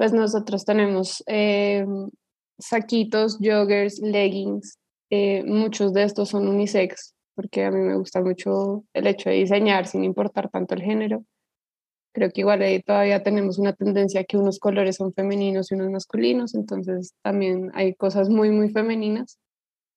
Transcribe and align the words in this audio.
Pues 0.00 0.14
nosotros 0.14 0.64
tenemos 0.64 1.22
eh, 1.26 1.84
saquitos, 2.58 3.36
joggers, 3.36 4.00
leggings. 4.00 4.78
Eh, 5.10 5.44
muchos 5.44 5.92
de 5.92 6.04
estos 6.04 6.30
son 6.30 6.48
unisex, 6.48 7.14
porque 7.34 7.66
a 7.66 7.70
mí 7.70 7.80
me 7.80 7.98
gusta 7.98 8.22
mucho 8.22 8.82
el 8.94 9.06
hecho 9.06 9.28
de 9.28 9.36
diseñar 9.36 9.86
sin 9.86 10.02
importar 10.02 10.48
tanto 10.48 10.74
el 10.74 10.80
género. 10.80 11.26
Creo 12.14 12.30
que 12.30 12.40
igual 12.40 12.62
ahí 12.62 12.80
todavía 12.80 13.22
tenemos 13.22 13.58
una 13.58 13.74
tendencia 13.74 14.24
que 14.24 14.38
unos 14.38 14.58
colores 14.58 14.96
son 14.96 15.12
femeninos 15.12 15.70
y 15.70 15.74
unos 15.74 15.90
masculinos, 15.90 16.54
entonces 16.54 17.12
también 17.22 17.70
hay 17.74 17.94
cosas 17.94 18.30
muy, 18.30 18.48
muy 18.50 18.70
femeninas. 18.70 19.38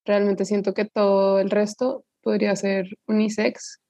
Realmente 0.04 0.44
siento 0.44 0.74
que 0.74 0.84
todo 0.84 1.38
el 1.40 1.48
resto 1.48 2.04
podría 2.22 2.54
ser 2.56 2.88
unisex. 3.06 3.80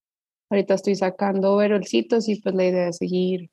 Ahorita 0.48 0.74
estoy 0.74 0.94
sacando 0.94 1.56
verolcitos 1.56 2.28
y 2.28 2.40
pues 2.40 2.54
la 2.54 2.66
idea 2.66 2.88
es 2.90 2.98
seguir, 2.98 3.50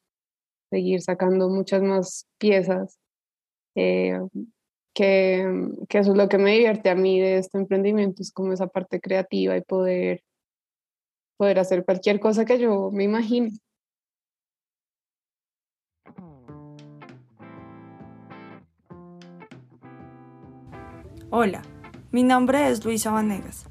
seguir 0.71 1.01
sacando 1.01 1.49
muchas 1.49 1.83
más 1.83 2.27
piezas. 2.39 2.97
Eh, 3.75 4.19
que, 4.93 5.69
que, 5.87 5.99
eso 5.99 6.11
es 6.11 6.17
lo 6.17 6.27
que 6.27 6.37
me 6.37 6.51
divierte 6.53 6.89
a 6.89 6.95
mí 6.95 7.19
de 7.19 7.37
este 7.37 7.57
emprendimiento, 7.57 8.21
es 8.21 8.31
como 8.31 8.51
esa 8.53 8.67
parte 8.67 8.99
creativa 8.99 9.55
y 9.55 9.61
poder, 9.61 10.23
poder 11.37 11.59
hacer 11.59 11.85
cualquier 11.85 12.19
cosa 12.19 12.43
que 12.45 12.59
yo 12.59 12.91
me 12.91 13.03
imagine. 13.03 13.51
Hola, 21.29 21.61
mi 22.11 22.23
nombre 22.23 22.69
es 22.69 22.83
Luisa 22.83 23.11
Vanegas 23.11 23.70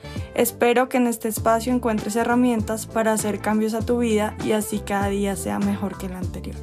Espero 0.33 0.87
que 0.87 0.97
en 0.97 1.07
este 1.07 1.27
espacio 1.27 1.73
encuentres 1.73 2.15
herramientas 2.15 2.87
para 2.87 3.11
hacer 3.13 3.39
cambios 3.39 3.73
a 3.73 3.85
tu 3.85 3.99
vida 3.99 4.35
y 4.45 4.53
así 4.53 4.79
cada 4.79 5.09
día 5.09 5.35
sea 5.35 5.59
mejor 5.59 5.97
que 5.97 6.05
el 6.05 6.13
anterior. 6.13 6.55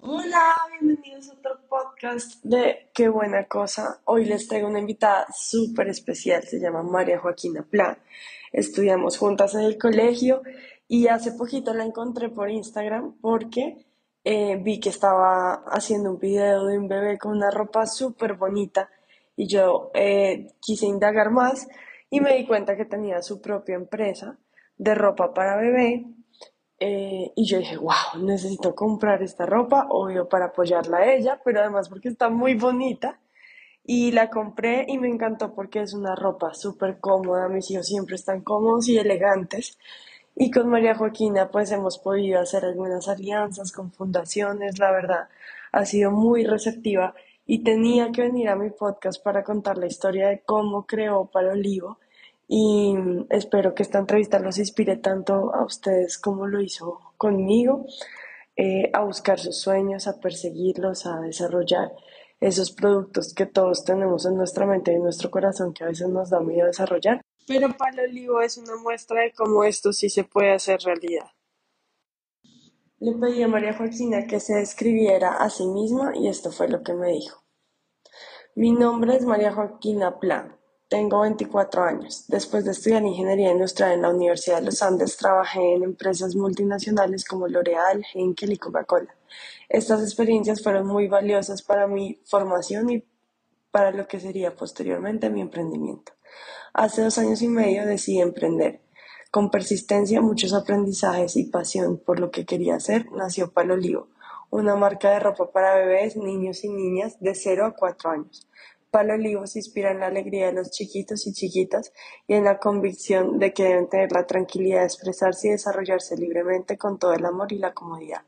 Hola, 0.00 0.54
bienvenidos 0.80 1.28
a 1.28 1.32
otro 1.32 1.58
podcast 1.68 2.42
de 2.44 2.88
Qué 2.94 3.08
buena 3.08 3.44
cosa. 3.44 4.00
Hoy 4.04 4.24
les 4.24 4.46
traigo 4.46 4.68
una 4.68 4.78
invitada 4.78 5.26
súper 5.36 5.88
especial, 5.88 6.44
se 6.44 6.60
llama 6.60 6.82
María 6.82 7.18
Joaquina 7.18 7.62
Plan 7.62 7.98
estudiamos 8.52 9.18
juntas 9.18 9.54
en 9.54 9.62
el 9.62 9.78
colegio 9.78 10.42
y 10.86 11.08
hace 11.08 11.32
poquito 11.32 11.74
la 11.74 11.84
encontré 11.84 12.28
por 12.28 12.50
Instagram 12.50 13.14
porque 13.20 13.86
eh, 14.30 14.56
vi 14.60 14.78
que 14.78 14.90
estaba 14.90 15.64
haciendo 15.68 16.10
un 16.10 16.18
video 16.18 16.66
de 16.66 16.76
un 16.76 16.86
bebé 16.86 17.16
con 17.16 17.32
una 17.32 17.50
ropa 17.50 17.86
súper 17.86 18.34
bonita 18.34 18.90
y 19.34 19.46
yo 19.46 19.90
eh, 19.94 20.52
quise 20.60 20.84
indagar 20.84 21.30
más 21.30 21.66
y 22.10 22.20
me 22.20 22.36
di 22.36 22.46
cuenta 22.46 22.76
que 22.76 22.84
tenía 22.84 23.22
su 23.22 23.40
propia 23.40 23.76
empresa 23.76 24.36
de 24.76 24.94
ropa 24.94 25.32
para 25.32 25.56
bebé 25.56 26.04
eh, 26.78 27.32
y 27.34 27.46
yo 27.46 27.56
dije, 27.56 27.78
wow, 27.78 28.22
necesito 28.22 28.74
comprar 28.74 29.22
esta 29.22 29.46
ropa, 29.46 29.86
obvio 29.88 30.28
para 30.28 30.48
apoyarla 30.48 30.98
a 30.98 31.14
ella, 31.14 31.40
pero 31.42 31.60
además 31.60 31.88
porque 31.88 32.10
está 32.10 32.28
muy 32.28 32.52
bonita 32.52 33.18
y 33.82 34.12
la 34.12 34.28
compré 34.28 34.84
y 34.88 34.98
me 34.98 35.08
encantó 35.08 35.54
porque 35.54 35.80
es 35.80 35.94
una 35.94 36.14
ropa 36.14 36.52
súper 36.52 37.00
cómoda, 37.00 37.48
mis 37.48 37.70
hijos 37.70 37.86
siempre 37.86 38.16
están 38.16 38.42
cómodos 38.42 38.90
y 38.90 38.98
elegantes. 38.98 39.78
Y 40.40 40.52
con 40.52 40.68
María 40.68 40.94
Joaquina 40.94 41.50
pues 41.50 41.72
hemos 41.72 41.98
podido 41.98 42.40
hacer 42.40 42.64
algunas 42.64 43.08
alianzas 43.08 43.72
con 43.72 43.90
fundaciones, 43.90 44.78
la 44.78 44.92
verdad 44.92 45.28
ha 45.72 45.84
sido 45.84 46.12
muy 46.12 46.44
receptiva. 46.44 47.14
Y 47.44 47.64
tenía 47.64 48.12
que 48.12 48.22
venir 48.22 48.48
a 48.48 48.54
mi 48.54 48.70
podcast 48.70 49.20
para 49.20 49.42
contar 49.42 49.78
la 49.78 49.86
historia 49.86 50.28
de 50.28 50.42
cómo 50.46 50.86
creó 50.86 51.26
Palo 51.26 51.52
Olivo 51.52 51.98
y 52.46 52.94
espero 53.30 53.74
que 53.74 53.82
esta 53.82 53.98
entrevista 53.98 54.38
los 54.38 54.58
inspire 54.58 54.96
tanto 54.96 55.52
a 55.54 55.64
ustedes 55.64 56.18
como 56.18 56.46
lo 56.46 56.60
hizo 56.62 57.00
conmigo, 57.16 57.86
eh, 58.56 58.90
a 58.94 59.02
buscar 59.02 59.40
sus 59.40 59.58
sueños, 59.58 60.06
a 60.06 60.20
perseguirlos, 60.20 61.04
a 61.06 61.20
desarrollar 61.20 61.90
esos 62.40 62.70
productos 62.70 63.34
que 63.34 63.46
todos 63.46 63.84
tenemos 63.84 64.26
en 64.26 64.36
nuestra 64.36 64.66
mente 64.66 64.92
y 64.92 64.96
en 64.96 65.02
nuestro 65.02 65.30
corazón 65.30 65.72
que 65.72 65.84
a 65.84 65.88
veces 65.88 66.08
nos 66.08 66.30
da 66.30 66.40
miedo 66.40 66.66
desarrollar. 66.66 67.20
Pero 67.46 67.76
Palo 67.76 68.02
Olivo 68.02 68.40
es 68.40 68.58
una 68.58 68.76
muestra 68.76 69.22
de 69.22 69.32
cómo 69.32 69.64
esto 69.64 69.92
sí 69.92 70.10
se 70.10 70.24
puede 70.24 70.52
hacer 70.52 70.80
realidad. 70.80 71.30
Le 73.00 73.12
pedí 73.12 73.42
a 73.42 73.48
María 73.48 73.74
Joaquina 73.74 74.26
que 74.26 74.40
se 74.40 74.56
describiera 74.56 75.36
a 75.36 75.50
sí 75.50 75.66
misma 75.66 76.12
y 76.16 76.28
esto 76.28 76.50
fue 76.50 76.68
lo 76.68 76.82
que 76.82 76.94
me 76.94 77.12
dijo. 77.12 77.44
Mi 78.54 78.72
nombre 78.72 79.16
es 79.16 79.24
María 79.24 79.52
Joaquina 79.52 80.18
Plan. 80.18 80.57
Tengo 80.88 81.20
24 81.20 81.82
años. 81.82 82.24
Después 82.28 82.64
de 82.64 82.70
estudiar 82.70 83.02
ingeniería 83.02 83.52
industrial 83.52 83.92
en 83.92 84.02
la 84.02 84.08
Universidad 84.08 84.60
de 84.60 84.66
los 84.66 84.82
Andes, 84.82 85.18
trabajé 85.18 85.74
en 85.74 85.82
empresas 85.82 86.34
multinacionales 86.34 87.26
como 87.26 87.46
L'Oreal, 87.46 88.06
Henkel 88.14 88.52
y 88.52 88.56
Coca-Cola. 88.56 89.14
Estas 89.68 90.00
experiencias 90.00 90.62
fueron 90.62 90.86
muy 90.86 91.06
valiosas 91.06 91.60
para 91.60 91.86
mi 91.86 92.18
formación 92.24 92.88
y 92.88 93.04
para 93.70 93.90
lo 93.90 94.08
que 94.08 94.18
sería 94.18 94.56
posteriormente 94.56 95.28
mi 95.28 95.42
emprendimiento. 95.42 96.12
Hace 96.72 97.02
dos 97.02 97.18
años 97.18 97.42
y 97.42 97.48
medio 97.48 97.84
decidí 97.84 98.22
emprender. 98.22 98.80
Con 99.30 99.50
persistencia, 99.50 100.22
muchos 100.22 100.54
aprendizajes 100.54 101.36
y 101.36 101.44
pasión 101.44 101.98
por 101.98 102.18
lo 102.18 102.30
que 102.30 102.46
quería 102.46 102.76
hacer, 102.76 103.12
nació 103.12 103.52
Palo 103.52 103.74
Olivo, 103.74 104.08
una 104.48 104.74
marca 104.74 105.10
de 105.10 105.20
ropa 105.20 105.50
para 105.52 105.74
bebés, 105.74 106.16
niños 106.16 106.64
y 106.64 106.70
niñas 106.70 107.20
de 107.20 107.34
0 107.34 107.66
a 107.66 107.74
4 107.74 108.10
años. 108.10 108.48
Palo 108.90 109.14
Olivo 109.14 109.46
se 109.46 109.58
inspira 109.58 109.90
en 109.90 110.00
la 110.00 110.06
alegría 110.06 110.46
de 110.46 110.54
los 110.54 110.70
chiquitos 110.70 111.26
y 111.26 111.32
chiquitas 111.32 111.92
y 112.26 112.34
en 112.34 112.44
la 112.44 112.58
convicción 112.58 113.38
de 113.38 113.52
que 113.52 113.64
deben 113.64 113.88
tener 113.88 114.12
la 114.12 114.26
tranquilidad 114.26 114.80
de 114.80 114.86
expresarse 114.86 115.48
y 115.48 115.50
desarrollarse 115.50 116.16
libremente 116.16 116.78
con 116.78 116.98
todo 116.98 117.12
el 117.12 117.24
amor 117.24 117.52
y 117.52 117.58
la 117.58 117.74
comodidad. 117.74 118.22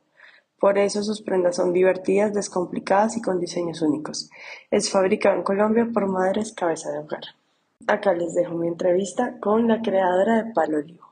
Por 0.58 0.76
eso 0.76 1.02
sus 1.02 1.22
prendas 1.22 1.56
son 1.56 1.72
divertidas, 1.72 2.34
descomplicadas 2.34 3.16
y 3.16 3.22
con 3.22 3.40
diseños 3.40 3.80
únicos. 3.80 4.28
Es 4.70 4.90
fabricado 4.90 5.36
en 5.36 5.42
Colombia 5.42 5.88
por 5.92 6.06
Madres 6.06 6.52
Cabeza 6.52 6.92
de 6.92 6.98
Hogar. 6.98 7.22
Acá 7.86 8.12
les 8.12 8.34
dejo 8.34 8.54
mi 8.54 8.68
entrevista 8.68 9.38
con 9.40 9.66
la 9.66 9.80
creadora 9.80 10.42
de 10.42 10.52
Palo 10.52 10.76
Olivo. 10.78 11.10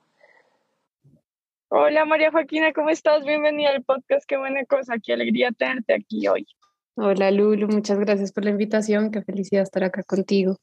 Hola 1.70 2.04
María 2.04 2.30
Joaquina, 2.30 2.74
¿cómo 2.74 2.90
estás? 2.90 3.24
Bienvenida 3.24 3.70
al 3.70 3.82
podcast, 3.82 4.26
qué 4.26 4.36
buena 4.36 4.64
cosa, 4.66 4.96
qué 5.02 5.14
alegría 5.14 5.50
tenerte 5.52 5.94
aquí 5.94 6.28
hoy. 6.28 6.46
Hola 7.00 7.30
Lulu, 7.30 7.68
muchas 7.68 7.96
gracias 8.00 8.32
por 8.32 8.42
la 8.42 8.50
invitación, 8.50 9.12
qué 9.12 9.22
felicidad 9.22 9.62
estar 9.62 9.84
acá 9.84 10.02
contigo. 10.02 10.56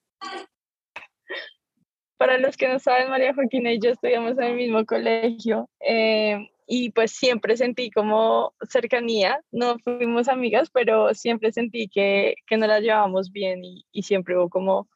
Para 2.17 2.37
los 2.39 2.57
que 2.57 2.67
no 2.67 2.77
saben, 2.77 3.09
María 3.09 3.33
Joaquina 3.33 3.71
y 3.71 3.79
yo 3.79 3.91
estudiamos 3.91 4.37
en 4.37 4.43
el 4.43 4.55
mismo 4.57 4.85
colegio. 4.85 5.69
Eh, 5.79 6.49
y 6.67 6.89
pues 6.91 7.11
siempre 7.11 7.55
sentí 7.55 7.89
como 7.89 8.53
cercanía, 8.67 9.39
no 9.53 9.79
fuimos 9.79 10.27
amigas, 10.27 10.69
pero 10.73 11.13
siempre 11.13 11.53
sentí 11.53 11.87
que, 11.87 12.35
que 12.45 12.57
nos 12.57 12.67
las 12.67 12.81
llevábamos 12.81 13.31
bien 13.31 13.63
y, 13.63 13.85
y, 13.93 14.03
siempre 14.03 14.37
hubo 14.37 14.49
como 14.49 14.89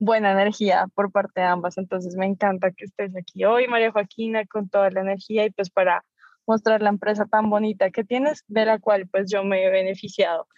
buena 0.00 0.32
energía 0.32 0.88
por 0.96 1.12
parte 1.12 1.40
de 1.42 1.46
ambas, 1.46 1.78
entonces 1.78 2.16
me 2.16 2.26
encanta 2.26 2.72
que 2.72 2.86
estés 2.86 3.14
aquí 3.16 3.44
hoy, 3.44 3.68
María 3.68 3.92
Joaquina, 3.92 4.44
con 4.46 4.68
toda 4.68 4.90
la 4.90 5.02
energía 5.02 5.44
y 5.44 5.50
pues 5.50 5.70
para 5.70 6.04
mostrar 6.48 6.82
la 6.82 6.88
empresa 6.88 7.26
tan 7.26 7.48
bonita 7.48 7.90
que 7.90 8.02
tienes, 8.02 8.42
de 8.48 8.64
la 8.64 8.80
cual 8.80 9.06
pues 9.06 9.30
yo 9.30 9.44
me 9.44 9.62
he 9.62 9.70
beneficiado, 9.70 10.48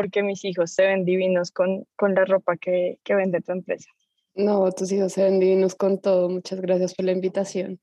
porque 0.00 0.22
mis 0.22 0.42
hijos 0.46 0.70
se 0.70 0.86
ven 0.86 1.04
divinos 1.04 1.50
con, 1.50 1.86
con 1.94 2.14
la 2.14 2.24
ropa 2.24 2.56
que, 2.56 2.98
que 3.04 3.14
vende 3.14 3.42
tu 3.42 3.52
empresa. 3.52 3.90
No, 4.34 4.72
tus 4.72 4.90
hijos 4.92 5.12
se 5.12 5.24
ven 5.24 5.38
divinos 5.38 5.74
con 5.74 6.00
todo, 6.00 6.30
muchas 6.30 6.58
gracias 6.62 6.94
por 6.94 7.04
la 7.04 7.12
invitación. 7.12 7.78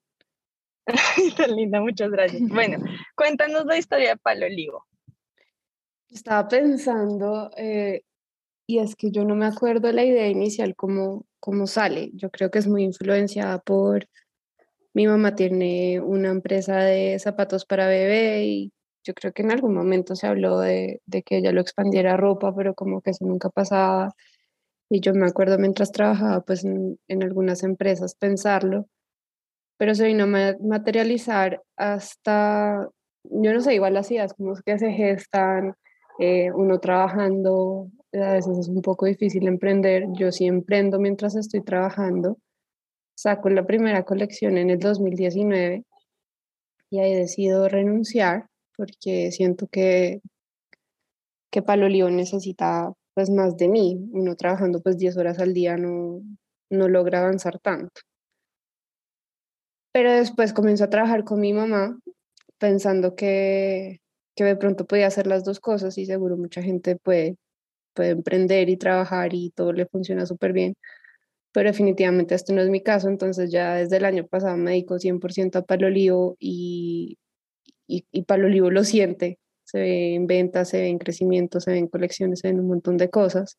Tan 1.38 1.56
linda, 1.56 1.80
muchas 1.80 2.10
gracias. 2.10 2.42
Bueno, 2.50 2.80
cuéntanos 3.16 3.68
la 3.68 3.78
historia 3.78 4.10
de 4.10 4.18
Palo 4.18 4.48
Olivo. 4.48 4.88
Estaba 6.10 6.48
pensando, 6.48 7.52
eh, 7.56 8.02
y 8.66 8.80
es 8.80 8.96
que 8.96 9.12
yo 9.12 9.24
no 9.24 9.36
me 9.36 9.46
acuerdo 9.46 9.92
la 9.92 10.04
idea 10.04 10.28
inicial, 10.28 10.76
cómo, 10.76 11.28
cómo 11.40 11.68
sale. 11.68 12.10
Yo 12.14 12.32
creo 12.32 12.50
que 12.50 12.58
es 12.58 12.68
muy 12.68 12.84
influenciada 12.84 13.60
por... 13.60 14.10
Mi 14.96 15.06
mamá 15.06 15.36
tiene 15.36 16.02
una 16.02 16.30
empresa 16.30 16.78
de 16.78 17.20
zapatos 17.20 17.64
para 17.64 17.88
bebé 17.88 18.46
y 18.46 18.74
yo 19.08 19.14
creo 19.14 19.32
que 19.32 19.42
en 19.42 19.52
algún 19.52 19.74
momento 19.74 20.16
se 20.16 20.28
habló 20.28 20.60
de, 20.60 21.02
de 21.06 21.24
que 21.24 21.38
ella 21.38 21.54
lo 21.54 21.62
expandiera 21.62 22.14
a 22.14 22.18
ropa, 22.18 22.54
pero 22.54 22.76
como 22.76 23.02
que 23.02 23.12
eso 23.12 23.26
nunca 23.26 23.50
pasaba. 23.50 24.14
Y 24.90 25.00
yo 25.00 25.14
me 25.14 25.28
acuerdo 25.28 25.58
mientras 25.58 25.92
trabajaba 25.94 26.42
pues 26.42 26.66
en, 26.66 27.00
en 27.08 27.24
algunas 27.24 27.64
empresas 27.64 28.16
pensarlo, 28.16 28.88
pero 29.78 29.96
se 29.96 30.08
vino 30.08 30.26
a 30.26 30.56
materializar 30.62 31.62
hasta, 31.78 32.90
yo 33.24 33.54
no 33.54 33.62
sé, 33.62 33.76
igual 33.76 33.94
las 33.94 34.12
ideas 34.12 34.34
como 34.34 34.56
que 34.66 34.78
se 34.78 34.92
gestan, 34.92 35.76
eh, 36.20 36.52
uno 36.52 36.80
trabajando, 36.80 37.90
a 38.14 38.34
veces 38.34 38.58
es 38.58 38.68
un 38.68 38.82
poco 38.82 39.06
difícil 39.06 39.48
emprender, 39.48 40.06
yo 40.14 40.32
sí 40.32 40.48
emprendo 40.48 41.00
mientras 41.00 41.36
estoy 41.36 41.64
trabajando, 41.64 42.38
saco 43.16 43.50
la 43.50 43.66
primera 43.66 44.04
colección 44.04 44.58
en 44.58 44.70
el 44.70 44.80
2019 44.80 45.86
y 46.90 47.00
ahí 47.00 47.14
decido 47.14 47.70
renunciar 47.70 48.48
porque 48.78 49.32
siento 49.32 49.68
que, 49.68 50.22
que 51.52 51.62
Palo 51.62 51.90
Lío 51.90 52.10
necesita 52.10 52.94
pues 53.14 53.30
más 53.32 53.58
de 53.58 53.68
mí, 53.68 53.98
uno 54.12 54.36
trabajando 54.36 54.82
pues 54.82 54.98
10 54.98 55.18
horas 55.18 55.40
al 55.40 55.54
día 55.54 55.76
no, 55.76 56.22
no 56.70 56.88
logra 56.88 57.20
avanzar 57.20 57.60
tanto. 57.60 58.02
Pero 59.92 60.12
después 60.12 60.54
comencé 60.54 60.84
a 60.84 60.90
trabajar 60.90 61.24
con 61.24 61.40
mi 61.40 61.52
mamá 61.54 61.98
pensando 62.60 63.16
que, 63.16 64.02
que 64.36 64.44
de 64.44 64.56
pronto 64.56 64.86
podía 64.86 65.08
hacer 65.08 65.26
las 65.28 65.44
dos 65.44 65.60
cosas 65.60 65.98
y 65.98 66.06
seguro 66.06 66.38
mucha 66.38 66.62
gente 66.62 66.96
puede, 66.96 67.38
puede 67.96 68.12
emprender 68.12 68.70
y 68.70 68.78
trabajar 68.78 69.34
y 69.34 69.52
todo 69.52 69.74
le 69.74 69.88
funciona 69.88 70.28
súper 70.28 70.54
bien. 70.54 70.76
Pero 71.54 71.70
definitivamente 71.70 72.36
esto 72.36 72.54
no 72.54 72.62
es 72.62 72.70
mi 72.70 72.84
caso, 72.84 73.10
entonces 73.10 73.52
ya 73.52 73.76
desde 73.76 73.98
el 73.98 74.06
año 74.06 74.28
pasado 74.28 74.58
me 74.58 74.72
dedico 74.72 75.00
100% 75.00 75.56
a 75.58 75.64
Palo 75.64 75.88
Olivo 75.88 76.38
y, 76.40 77.18
y, 77.88 78.06
y 78.12 78.24
Palo 78.24 78.48
Olivo 78.48 78.70
lo 78.70 78.84
siente. 78.84 79.40
Se 79.64 79.80
ve 79.80 80.16
en 80.16 80.28
ventas, 80.28 80.70
se 80.70 80.82
ve 80.82 80.88
en 80.88 80.98
crecimiento, 80.98 81.60
se 81.60 81.72
ve 81.72 81.78
en 81.80 81.88
colecciones, 81.88 82.40
se 82.40 82.48
ven 82.48 82.60
un 82.60 82.68
montón 82.68 82.98
de 82.98 83.10
cosas. 83.10 83.58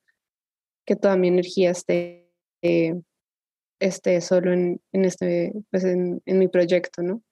Que 0.86 0.96
toda 0.96 1.16
mi 1.16 1.28
energía 1.28 1.70
esté, 1.70 2.30
eh, 2.62 2.94
solo 4.20 4.52
en, 4.52 4.80
en 4.92 5.04
este, 5.04 5.52
pues 5.70 5.84
en, 5.84 6.22
en 6.24 6.38
mi 6.38 6.48
proyecto, 6.48 7.02
¿no? 7.02 7.22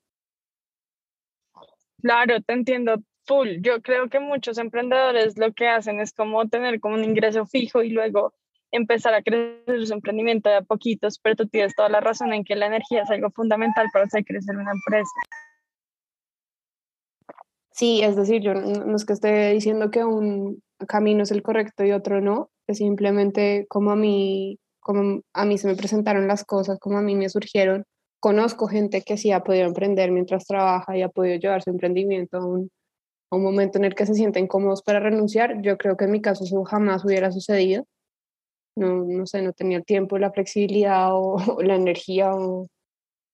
Claro, 2.02 2.40
te 2.42 2.52
entiendo 2.52 3.02
full. 3.24 3.60
Yo 3.60 3.80
creo 3.82 4.08
que 4.08 4.20
muchos 4.20 4.58
emprendedores 4.58 5.38
lo 5.38 5.52
que 5.52 5.68
hacen 5.68 6.00
es 6.00 6.12
como 6.12 6.48
tener 6.48 6.78
como 6.80 6.94
un 6.94 7.04
ingreso 7.04 7.46
fijo 7.46 7.82
y 7.82 7.90
luego 7.90 8.34
empezar 8.70 9.14
a 9.14 9.22
crecer 9.22 9.86
su 9.86 9.92
emprendimiento 9.92 10.48
de 10.50 10.56
a 10.56 10.62
poquitos, 10.62 11.18
pero 11.18 11.36
tú 11.36 11.46
tienes 11.48 11.74
toda 11.74 11.88
la 11.88 12.00
razón 12.00 12.32
en 12.32 12.44
que 12.44 12.56
la 12.56 12.66
energía 12.66 13.02
es 13.02 13.10
algo 13.10 13.30
fundamental 13.30 13.86
para 13.92 14.04
hacer 14.04 14.24
crecer 14.24 14.56
una 14.56 14.72
empresa. 14.72 15.10
Sí, 17.76 18.02
es 18.02 18.16
decir, 18.16 18.42
yo 18.42 18.54
no 18.54 18.96
es 18.96 19.04
que 19.04 19.12
esté 19.12 19.52
diciendo 19.52 19.90
que 19.90 20.04
un 20.04 20.62
camino 20.88 21.22
es 21.22 21.30
el 21.30 21.42
correcto 21.42 21.84
y 21.84 21.92
otro 21.92 22.20
no, 22.20 22.50
es 22.66 22.78
simplemente 22.78 23.66
como 23.68 23.90
a 23.90 23.96
mí, 23.96 24.58
como 24.80 25.20
a 25.34 25.44
mí 25.44 25.58
se 25.58 25.68
me 25.68 25.76
presentaron 25.76 26.26
las 26.26 26.44
cosas, 26.44 26.78
como 26.78 26.98
a 26.98 27.02
mí 27.02 27.14
me 27.16 27.28
surgieron. 27.28 27.84
Conozco 28.20 28.66
gente 28.66 29.02
que 29.02 29.18
sí 29.18 29.30
ha 29.32 29.44
podido 29.44 29.66
emprender 29.66 30.10
mientras 30.10 30.46
trabaja 30.46 30.96
y 30.96 31.02
ha 31.02 31.08
podido 31.10 31.38
llevar 31.38 31.62
su 31.62 31.70
emprendimiento 31.70 32.38
a 32.38 32.46
un, 32.46 32.70
a 33.30 33.36
un 33.36 33.42
momento 33.42 33.78
en 33.78 33.84
el 33.84 33.94
que 33.94 34.06
se 34.06 34.14
sienten 34.14 34.46
cómodos 34.48 34.82
para 34.82 35.00
renunciar. 35.00 35.60
Yo 35.62 35.76
creo 35.78 35.96
que 35.96 36.06
en 36.06 36.12
mi 36.12 36.22
caso 36.22 36.44
eso 36.44 36.64
jamás 36.64 37.04
hubiera 37.04 37.30
sucedido 37.32 37.84
no, 38.76 39.04
no 39.04 39.26
sé, 39.26 39.42
no 39.42 39.52
tenía 39.52 39.78
el 39.78 39.84
tiempo, 39.84 40.18
la 40.18 40.32
flexibilidad 40.32 41.08
o, 41.12 41.36
la 41.62 41.74
energía 41.74 42.34
o, 42.34 42.68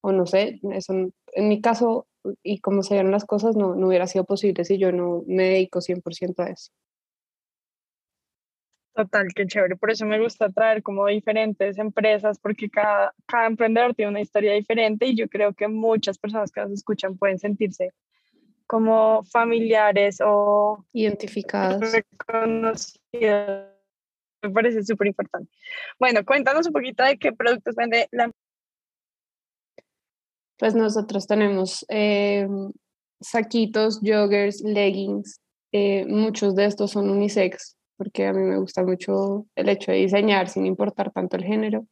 o, 0.03 0.13
no 0.13 0.27
sé, 0.27 0.61
eso 0.73 0.95
en 0.95 1.49
mi 1.49 1.61
caso 1.61 2.07
y 2.43 2.61
como 2.61 2.83
se 2.83 2.95
dieron 2.95 3.11
las 3.11 3.25
cosas 3.25 3.57
no, 3.57 3.75
no 3.75 3.89
hubiera 3.89 4.07
sido 4.07 4.25
posible 4.25 4.65
si 4.65 4.79
yo 4.79 4.93
no 4.93 5.23
me 5.27 5.45
dedico 5.45 5.81
100% 5.81 6.45
a 6.45 6.51
eso. 6.51 6.73
Total, 8.95 9.29
qué 9.35 9.47
chévere. 9.47 9.77
Por 9.77 9.91
eso 9.91 10.05
me 10.05 10.21
gusta 10.21 10.51
traer 10.51 10.83
como 10.83 11.07
diferentes 11.07 11.79
empresas, 11.79 12.39
porque 12.39 12.69
cada, 12.69 13.15
cada 13.27 13.47
emprendedor 13.47 13.95
tiene 13.95 14.11
una 14.11 14.21
historia 14.21 14.53
diferente 14.53 15.07
y 15.07 15.17
yo 15.17 15.29
creo 15.29 15.55
que 15.55 15.67
muchas 15.67 16.19
personas 16.19 16.53
que 16.53 16.61
nos 16.61 16.73
escuchan 16.73 17.17
pueden 17.17 17.39
sentirse 17.39 17.93
como 18.67 19.25
familiares 19.25 20.19
o 20.23 20.85
identificados. 20.93 21.81
Reconocidos 21.93 23.73
me 24.43 24.51
parece 24.51 24.83
súper 24.83 25.07
importante. 25.07 25.51
Bueno, 25.99 26.25
cuéntanos 26.25 26.67
un 26.67 26.73
poquito 26.73 27.05
de 27.05 27.17
qué 27.17 27.33
productos 27.33 27.75
vende 27.77 28.09
la 28.11 28.31
Pues 30.63 30.77
nosotros 30.77 31.27
tenemos 31.27 31.85
eh, 31.89 32.47
saquitos, 33.21 33.99
joggers, 33.99 34.63
leggings. 34.63 35.41
Eh, 35.73 36.07
muchos 36.07 36.55
de 36.55 36.67
estos 36.67 36.93
son 36.93 37.11
unisex, 37.11 37.77
porque 37.97 38.29
a 38.29 38.33
mí 38.33 38.43
me 38.45 38.59
gusta 38.59 38.85
mucho 38.85 39.45
el 39.57 39.69
hecho 39.69 39.91
de 39.91 39.99
diseñar 39.99 40.49
sin 40.49 40.65
importar 40.65 41.11
tanto 41.11 41.37
el 41.37 41.43
género. 41.43 41.89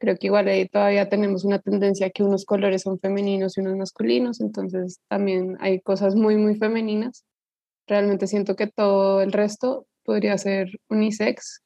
Creo 0.00 0.16
que 0.16 0.26
igual 0.26 0.48
ahí 0.48 0.66
todavía 0.66 1.08
tenemos 1.08 1.44
una 1.44 1.60
tendencia 1.60 2.10
que 2.10 2.24
unos 2.24 2.44
colores 2.44 2.82
son 2.82 2.98
femeninos 2.98 3.56
y 3.56 3.60
unos 3.60 3.76
masculinos, 3.76 4.40
entonces 4.40 4.98
también 5.08 5.56
hay 5.60 5.80
cosas 5.80 6.16
muy, 6.16 6.36
muy 6.36 6.56
femeninas. 6.56 7.24
Realmente 7.86 8.26
siento 8.26 8.56
que 8.56 8.66
todo 8.66 9.22
el 9.22 9.30
resto 9.30 9.86
podría 10.04 10.36
ser 10.38 10.70
unisex. 10.88 11.62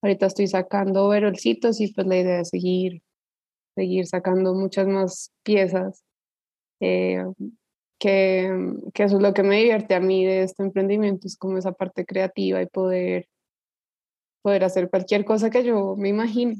Ahorita 0.00 0.26
estoy 0.26 0.46
sacando 0.46 1.06
overolcitos 1.06 1.80
y 1.80 1.92
pues 1.92 2.06
la 2.06 2.18
idea 2.18 2.40
es 2.42 2.50
seguir, 2.50 3.02
seguir 3.76 4.06
sacando 4.06 4.54
muchas 4.54 4.88
más 4.88 5.32
piezas. 5.44 6.02
Eh, 6.80 7.24
que, 7.98 8.50
que, 8.92 9.04
eso 9.04 9.16
es 9.16 9.22
lo 9.22 9.32
que 9.32 9.42
me 9.42 9.58
divierte 9.58 9.94
a 9.94 10.00
mí 10.00 10.26
de 10.26 10.42
este 10.42 10.62
emprendimiento, 10.62 11.26
es 11.26 11.36
como 11.36 11.56
esa 11.56 11.72
parte 11.72 12.04
creativa 12.04 12.60
y 12.60 12.66
poder, 12.66 13.28
poder 14.42 14.64
hacer 14.64 14.90
cualquier 14.90 15.24
cosa 15.24 15.48
que 15.48 15.62
yo 15.62 15.94
me 15.96 16.08
imagine. 16.08 16.56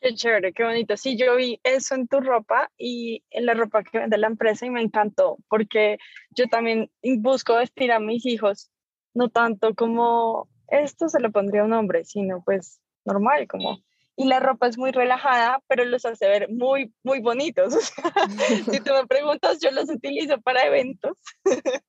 Qué 0.00 0.14
chévere, 0.14 0.52
qué 0.52 0.62
bonito. 0.62 0.96
Sí, 0.96 1.16
yo 1.16 1.36
vi 1.36 1.58
eso 1.64 1.94
en 1.94 2.06
tu 2.06 2.20
ropa 2.20 2.70
y 2.78 3.24
en 3.30 3.46
la 3.46 3.54
ropa 3.54 3.82
que 3.82 3.98
vende 3.98 4.18
la 4.18 4.28
empresa 4.28 4.64
y 4.64 4.70
me 4.70 4.82
encantó 4.82 5.38
porque 5.48 5.98
yo 6.30 6.46
también 6.48 6.90
busco 7.18 7.56
vestir 7.56 7.90
a 7.92 7.98
mis 7.98 8.24
hijos 8.24 8.70
no 9.14 9.30
tanto 9.30 9.74
como 9.74 10.48
esto 10.68 11.08
se 11.08 11.20
le 11.20 11.30
pondría 11.30 11.64
un 11.64 11.70
nombre, 11.70 12.04
sino 12.04 12.42
pues 12.44 12.80
normal, 13.04 13.48
como... 13.48 13.78
Y 14.18 14.26
la 14.26 14.40
ropa 14.40 14.66
es 14.66 14.78
muy 14.78 14.92
relajada, 14.92 15.62
pero 15.68 15.84
los 15.84 16.06
hace 16.06 16.26
ver 16.26 16.48
muy, 16.50 16.94
muy 17.04 17.20
bonitos. 17.20 17.74
si 18.70 18.80
tú 18.80 18.92
me 18.92 19.06
preguntas, 19.06 19.58
yo 19.60 19.70
los 19.70 19.90
utilizo 19.90 20.40
para 20.40 20.64
eventos, 20.64 21.18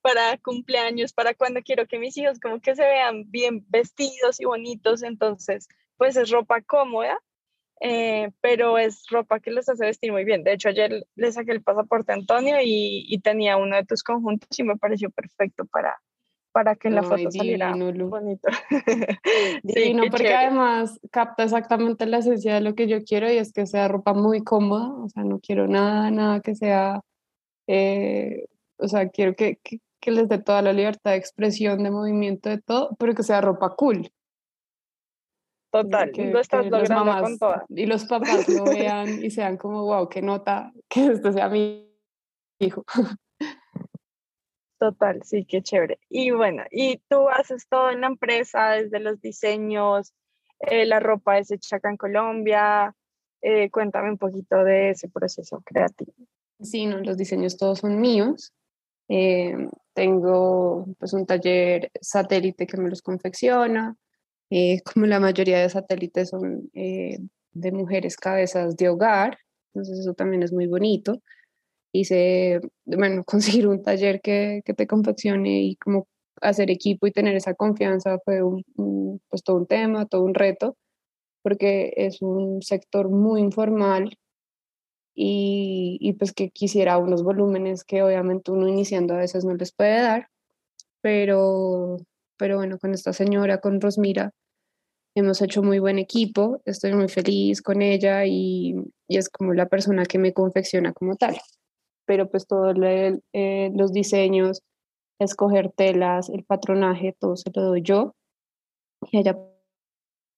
para 0.00 0.38
cumpleaños, 0.38 1.12
para 1.12 1.34
cuando 1.34 1.60
quiero 1.62 1.86
que 1.86 1.98
mis 1.98 2.16
hijos 2.16 2.40
como 2.40 2.60
que 2.60 2.74
se 2.74 2.84
vean 2.84 3.30
bien 3.30 3.64
vestidos 3.68 4.40
y 4.40 4.46
bonitos. 4.46 5.02
Entonces, 5.02 5.68
pues 5.98 6.16
es 6.16 6.30
ropa 6.30 6.62
cómoda, 6.62 7.18
eh, 7.80 8.30
pero 8.40 8.78
es 8.78 9.04
ropa 9.10 9.40
que 9.40 9.50
los 9.50 9.68
hace 9.68 9.84
vestir 9.84 10.12
muy 10.12 10.24
bien. 10.24 10.44
De 10.44 10.54
hecho, 10.54 10.70
ayer 10.70 11.06
le 11.14 11.32
saqué 11.32 11.52
el 11.52 11.62
pasaporte 11.62 12.12
a 12.12 12.14
Antonio 12.14 12.56
y, 12.62 13.04
y 13.06 13.20
tenía 13.20 13.58
uno 13.58 13.76
de 13.76 13.84
tus 13.84 14.02
conjuntos 14.02 14.58
y 14.58 14.62
me 14.62 14.76
pareció 14.76 15.10
perfecto 15.10 15.66
para, 15.66 16.00
para 16.56 16.74
que 16.74 16.88
la 16.88 17.02
foto 17.02 17.30
saliera 17.30 17.74
bonito. 17.76 18.48
sí, 19.68 19.92
no, 19.92 20.04
porque 20.10 20.32
además 20.32 20.98
capta 21.10 21.44
exactamente 21.44 22.06
la 22.06 22.16
esencia 22.16 22.54
de 22.54 22.62
lo 22.62 22.74
que 22.74 22.88
yo 22.88 23.04
quiero 23.04 23.30
y 23.30 23.36
es 23.36 23.52
que 23.52 23.66
sea 23.66 23.88
ropa 23.88 24.14
muy 24.14 24.42
cómoda, 24.42 24.88
o 24.88 25.06
sea, 25.10 25.22
no 25.22 25.38
quiero 25.38 25.68
nada, 25.68 26.10
nada 26.10 26.40
que 26.40 26.54
sea, 26.54 27.02
eh, 27.66 28.46
o 28.78 28.88
sea, 28.88 29.10
quiero 29.10 29.34
que, 29.34 29.58
que, 29.62 29.80
que, 30.00 30.10
les 30.10 30.30
dé 30.30 30.38
toda 30.38 30.62
la 30.62 30.72
libertad 30.72 31.10
de 31.10 31.18
expresión, 31.18 31.82
de 31.82 31.90
movimiento, 31.90 32.48
de 32.48 32.62
todo, 32.62 32.96
pero 32.98 33.14
que 33.14 33.22
sea 33.22 33.42
ropa 33.42 33.74
cool. 33.76 34.10
Total, 35.70 36.10
que, 36.10 36.30
lo 36.30 36.40
estás 36.40 36.64
logrando 36.64 37.04
mamás 37.04 37.22
con 37.22 37.38
toda. 37.38 37.66
Y 37.68 37.84
los 37.84 38.06
papás 38.06 38.48
lo 38.48 38.64
vean 38.64 39.22
y 39.22 39.30
sean 39.30 39.58
como, 39.58 39.84
wow, 39.84 40.08
qué 40.08 40.22
nota 40.22 40.72
que 40.88 41.04
este 41.08 41.34
sea 41.34 41.50
mi 41.50 41.86
hijo. 42.60 42.82
Total, 44.78 45.22
sí, 45.22 45.46
qué 45.46 45.62
chévere. 45.62 45.98
Y 46.10 46.32
bueno, 46.32 46.62
y 46.70 46.98
tú 47.08 47.28
haces 47.28 47.66
todo 47.68 47.90
en 47.90 48.02
la 48.02 48.08
empresa, 48.08 48.72
desde 48.72 49.00
los 49.00 49.20
diseños, 49.22 50.12
eh, 50.60 50.84
la 50.84 51.00
ropa 51.00 51.38
es 51.38 51.50
hecha 51.50 51.76
acá 51.76 51.90
en 51.90 51.96
Colombia. 51.96 52.94
Eh, 53.40 53.70
cuéntame 53.70 54.10
un 54.10 54.18
poquito 54.18 54.64
de 54.64 54.90
ese 54.90 55.08
proceso 55.08 55.62
creativo. 55.64 56.12
Sí, 56.60 56.86
no, 56.86 56.98
los 56.98 57.16
diseños 57.16 57.56
todos 57.56 57.80
son 57.80 58.00
míos. 58.00 58.52
Eh, 59.08 59.54
tengo 59.94 60.86
pues 60.98 61.12
un 61.14 61.26
taller 61.26 61.90
satélite 62.00 62.66
que 62.66 62.76
me 62.76 62.90
los 62.90 63.02
confecciona. 63.02 63.96
como 64.84 65.06
la 65.06 65.20
mayoría 65.20 65.60
de 65.60 65.70
satélites 65.70 66.30
son 66.30 66.70
de 66.72 67.72
mujeres 67.72 68.16
cabezas 68.16 68.76
de 68.76 68.88
hogar, 68.88 69.38
entonces 69.72 70.00
eso 70.00 70.14
también 70.14 70.42
es 70.42 70.52
muy 70.52 70.66
bonito 70.66 71.20
hice, 72.00 72.60
bueno, 72.84 73.24
conseguir 73.26 73.68
un 73.68 73.82
taller 73.82 74.20
que, 74.20 74.62
que, 74.64 74.74
te 74.74 74.86
confeccione 74.86 75.62
y 75.62 75.76
como 75.76 76.06
hacer 76.40 76.70
equipo 76.70 77.06
y 77.06 77.12
tener 77.12 77.36
esa 77.36 77.54
confianza 77.54 78.18
fue 78.24 78.42
un, 78.42 78.62
pues 79.28 79.42
todo 79.42 79.56
un 79.56 79.66
tema, 79.66 80.06
todo 80.06 80.22
un 80.22 80.34
reto, 80.34 80.76
porque 81.42 81.92
es 81.96 82.22
un 82.22 82.62
sector 82.62 83.10
muy 83.10 83.40
informal 83.40 84.16
y, 85.14 85.98
y, 86.00 86.12
pues 86.14 86.32
que 86.32 86.50
quisiera 86.50 86.98
unos 86.98 87.22
volúmenes 87.22 87.84
que 87.84 88.02
obviamente 88.02 88.52
uno 88.52 88.68
iniciando 88.68 89.14
a 89.14 89.18
veces 89.18 89.44
no 89.44 89.54
les 89.54 89.72
puede 89.72 90.00
dar, 90.02 90.28
pero, 91.00 91.98
pero 92.36 92.56
bueno, 92.56 92.78
con 92.78 92.92
esta 92.94 93.12
señora, 93.12 93.60
con 93.60 93.80
Rosmira, 93.80 94.32
hemos 95.16 95.40
hecho 95.40 95.62
muy 95.62 95.78
buen 95.78 95.98
equipo, 95.98 96.60
estoy 96.66 96.92
muy 96.92 97.08
feliz 97.08 97.62
con 97.62 97.80
ella 97.82 98.26
y, 98.26 98.74
es 99.08 99.30
como 99.30 99.54
la 99.54 99.66
persona 99.66 100.04
que 100.04 100.18
me 100.18 100.32
confecciona 100.34 100.92
como 100.92 101.16
tal. 101.16 101.38
Pero 102.06 102.30
pues 102.30 102.46
todos 102.46 102.76
eh, 102.82 103.70
los 103.74 103.92
diseños, 103.92 104.62
escoger 105.18 105.72
telas, 105.72 106.28
el 106.28 106.44
patronaje, 106.44 107.16
todo 107.18 107.36
se 107.36 107.50
lo 107.54 107.62
doy 107.62 107.82
yo. 107.82 108.14
Y 109.10 109.18
ella 109.18 109.36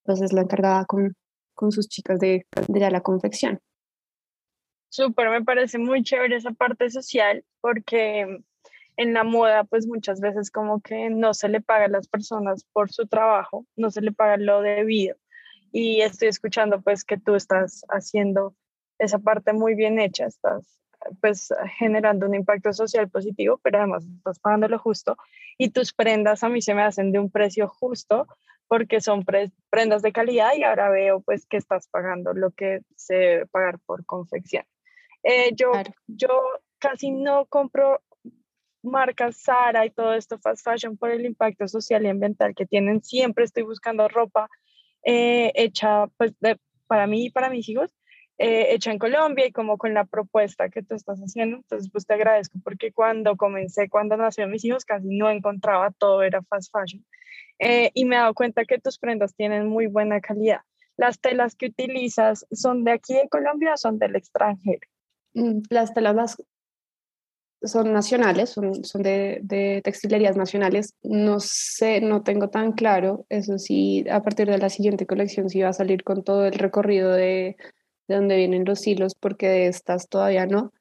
pues 0.04 0.20
es 0.22 0.32
la 0.32 0.40
encargada 0.40 0.86
con, 0.86 1.14
con 1.54 1.70
sus 1.70 1.88
chicas 1.88 2.18
de, 2.18 2.46
de 2.66 2.90
la 2.90 3.02
confección. 3.02 3.60
Súper, 4.90 5.28
me 5.28 5.44
parece 5.44 5.78
muy 5.78 6.02
chévere 6.02 6.36
esa 6.36 6.52
parte 6.52 6.88
social 6.88 7.44
porque 7.60 8.42
en 8.98 9.14
la 9.14 9.22
moda, 9.22 9.64
pues 9.64 9.86
muchas 9.86 10.20
veces 10.20 10.50
como 10.50 10.80
que 10.80 11.08
no 11.08 11.32
se 11.32 11.48
le 11.48 11.60
paga 11.60 11.84
a 11.84 11.88
las 11.88 12.08
personas 12.08 12.64
por 12.72 12.90
su 12.90 13.06
trabajo, 13.06 13.64
no 13.76 13.92
se 13.92 14.00
le 14.00 14.10
paga 14.10 14.36
lo 14.38 14.60
debido. 14.60 15.16
Y 15.70 16.00
estoy 16.00 16.28
escuchando 16.28 16.80
pues 16.82 17.04
que 17.04 17.16
tú 17.16 17.36
estás 17.36 17.84
haciendo 17.90 18.56
esa 18.98 19.20
parte 19.20 19.52
muy 19.52 19.76
bien 19.76 20.00
hecha, 20.00 20.26
estás 20.26 20.80
pues 21.20 21.52
generando 21.78 22.26
un 22.26 22.34
impacto 22.34 22.72
social 22.72 23.08
positivo, 23.08 23.60
pero 23.62 23.78
además 23.78 24.04
estás 24.04 24.38
pagando 24.38 24.68
lo 24.68 24.78
justo 24.78 25.16
y 25.56 25.70
tus 25.70 25.92
prendas 25.92 26.42
a 26.44 26.48
mí 26.48 26.62
se 26.62 26.74
me 26.74 26.82
hacen 26.82 27.12
de 27.12 27.18
un 27.18 27.30
precio 27.30 27.68
justo 27.68 28.26
porque 28.68 29.00
son 29.00 29.24
prendas 29.70 30.02
de 30.02 30.12
calidad 30.12 30.50
y 30.56 30.62
ahora 30.62 30.90
veo 30.90 31.20
pues 31.20 31.46
que 31.46 31.56
estás 31.56 31.88
pagando 31.88 32.34
lo 32.34 32.50
que 32.50 32.80
se 32.96 33.14
debe 33.14 33.46
pagar 33.46 33.78
por 33.80 34.04
confección. 34.04 34.64
Eh, 35.22 35.52
yo, 35.54 35.72
yo 36.06 36.42
casi 36.78 37.10
no 37.10 37.46
compro 37.46 38.00
marcas 38.82 39.38
Sara 39.38 39.86
y 39.86 39.90
todo 39.90 40.14
esto 40.14 40.38
fast 40.38 40.64
fashion 40.64 40.96
por 40.96 41.10
el 41.10 41.24
impacto 41.24 41.66
social 41.66 42.04
y 42.04 42.08
ambiental 42.08 42.54
que 42.54 42.66
tienen. 42.66 43.02
Siempre 43.02 43.44
estoy 43.44 43.64
buscando 43.64 44.06
ropa 44.08 44.48
eh, 45.02 45.50
hecha 45.54 46.06
pues, 46.16 46.34
para 46.86 47.06
mí 47.06 47.26
y 47.26 47.30
para 47.30 47.50
mis 47.50 47.68
hijos, 47.68 47.90
eh, 48.38 48.72
hecha 48.72 48.92
en 48.92 49.00
Colombia 49.00 49.46
y 49.46 49.52
como 49.52 49.78
con 49.78 49.94
la 49.94 50.04
propuesta 50.04 50.68
que 50.68 50.82
tú 50.82 50.94
estás 50.94 51.18
haciendo. 51.18 51.56
Entonces, 51.56 51.90
pues 51.90 52.06
te 52.06 52.14
agradezco 52.14 52.58
porque 52.62 52.92
cuando 52.92 53.36
comencé, 53.36 53.88
cuando 53.88 54.16
nacieron 54.16 54.52
mis 54.52 54.64
hijos, 54.64 54.84
casi 54.84 55.08
no 55.08 55.28
encontraba 55.28 55.90
todo, 55.90 56.22
era 56.22 56.42
fast 56.42 56.72
fashion. 56.72 57.04
Eh, 57.58 57.90
y 57.94 58.04
me 58.04 58.14
he 58.14 58.18
dado 58.20 58.34
cuenta 58.34 58.64
que 58.64 58.78
tus 58.78 58.98
prendas 58.98 59.34
tienen 59.34 59.66
muy 59.66 59.88
buena 59.88 60.20
calidad. 60.20 60.60
¿Las 60.96 61.20
telas 61.20 61.56
que 61.56 61.66
utilizas 61.66 62.46
son 62.52 62.84
de 62.84 62.92
aquí 62.92 63.14
de 63.14 63.28
Colombia 63.28 63.74
o 63.74 63.76
son 63.76 63.98
del 63.98 64.14
extranjero? 64.14 64.86
Mm, 65.34 65.62
las 65.70 65.92
telas 65.92 66.36
son 67.62 67.92
nacionales, 67.92 68.50
son, 68.50 68.84
son 68.84 69.02
de, 69.02 69.40
de, 69.42 69.80
textilerías 69.82 70.36
nacionales. 70.36 70.94
No 71.02 71.40
sé, 71.40 72.00
no 72.00 72.22
tengo 72.22 72.50
tan 72.50 72.70
claro, 72.70 73.26
eso 73.30 73.58
sí, 73.58 74.04
a 74.08 74.22
partir 74.22 74.48
de 74.48 74.58
la 74.58 74.70
siguiente 74.70 75.06
colección 75.06 75.48
sí 75.48 75.60
va 75.60 75.70
a 75.70 75.72
salir 75.72 76.04
con 76.04 76.22
todo 76.22 76.46
el 76.46 76.54
recorrido 76.54 77.12
de, 77.12 77.56
de 78.08 78.16
dónde 78.16 78.36
vienen 78.36 78.64
los 78.64 78.86
hilos, 78.86 79.14
porque 79.14 79.48
de 79.48 79.66
estas 79.68 80.08
todavía 80.08 80.46
no. 80.46 80.72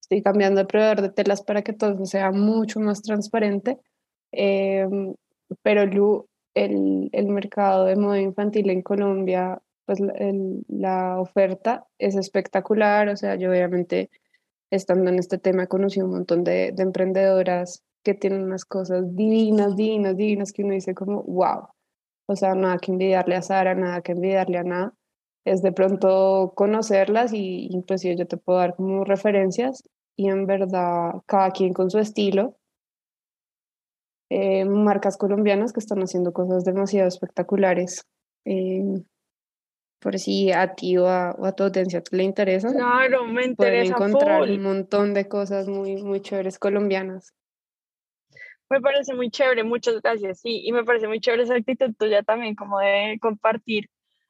Estoy 0.00 0.22
cambiando 0.22 0.60
el 0.60 0.66
proveedor 0.66 1.02
de 1.02 1.10
telas 1.10 1.42
para 1.42 1.62
que 1.62 1.72
todo 1.72 2.04
sea 2.06 2.30
mucho 2.32 2.80
más 2.80 3.02
transparente. 3.02 3.78
Em, 4.32 5.14
pero 5.62 5.82
el, 6.54 7.10
el, 7.12 7.26
mercado 7.28 7.84
de 7.86 7.96
moda 7.96 8.20
infantil 8.20 8.70
en 8.70 8.82
Colombia, 8.82 9.60
pues 9.86 10.00
la 10.68 11.20
oferta 11.20 11.86
es 11.98 12.16
espectacular, 12.16 13.08
o 13.08 13.16
sea, 13.16 13.36
yo 13.36 13.50
obviamente 13.50 14.10
estando 14.70 15.10
en 15.10 15.18
este 15.18 15.38
tema 15.38 15.64
he 15.64 15.68
conocido 15.68 16.06
un 16.06 16.12
montón 16.12 16.44
de, 16.44 16.72
de 16.72 16.82
emprendedoras 16.82 17.82
que 18.02 18.14
tienen 18.14 18.42
unas 18.42 18.64
cosas 18.64 19.04
divinas, 19.16 19.76
divinas, 19.76 20.16
divinas, 20.16 20.52
que 20.52 20.62
uno 20.62 20.74
dice 20.74 20.94
como, 20.94 21.22
wow, 21.22 21.68
o 22.26 22.36
sea, 22.36 22.54
nada 22.54 22.78
que 22.78 22.92
envidiarle 22.92 23.36
a 23.36 23.42
Sara, 23.42 23.74
nada 23.74 24.02
que 24.02 24.12
envidiarle 24.12 24.58
a 24.58 24.64
nada, 24.64 24.94
es 25.52 25.62
de 25.62 25.72
pronto 25.72 26.52
conocerlas 26.54 27.32
y 27.32 27.68
inclusive 27.70 28.16
yo 28.16 28.26
te 28.26 28.36
puedo 28.36 28.58
dar 28.58 28.76
como 28.76 29.04
referencias 29.04 29.82
y 30.16 30.28
en 30.28 30.46
verdad 30.46 31.12
cada 31.26 31.50
quien 31.50 31.72
con 31.72 31.90
su 31.90 31.98
estilo. 31.98 32.56
Eh, 34.30 34.64
marcas 34.66 35.16
colombianas 35.16 35.72
que 35.72 35.80
están 35.80 36.00
haciendo 36.00 36.32
cosas 36.32 36.64
demasiado 36.64 37.08
espectaculares. 37.08 38.04
Eh, 38.44 38.82
por 40.00 40.18
si 40.18 40.52
a 40.52 40.74
ti 40.74 40.96
o 40.96 41.08
a, 41.08 41.52
tu 41.56 41.64
audiencia 41.64 42.02
le 42.12 42.22
interesa. 42.22 42.72
Claro, 42.72 43.24
me 43.26 43.44
interesa. 43.44 43.96
Pueden 43.96 44.12
encontrar 44.12 44.42
un 44.42 44.62
montón 44.62 45.14
de 45.14 45.28
cosas 45.28 45.66
muy, 45.66 46.02
muy 46.02 46.20
chéveres 46.20 46.58
colombianas. 46.58 47.34
Me 48.70 48.80
parece 48.80 49.14
muy 49.14 49.30
chévere, 49.30 49.64
muchas 49.64 50.00
gracias. 50.02 50.40
Sí, 50.40 50.60
y 50.64 50.72
me 50.72 50.84
parece 50.84 51.08
muy 51.08 51.20
chévere 51.20 51.44
esa 51.44 51.54
actitud 51.54 51.94
tuya 51.98 52.22
también, 52.22 52.54
como 52.54 52.78
de 52.78 53.18
compartir 53.20 53.88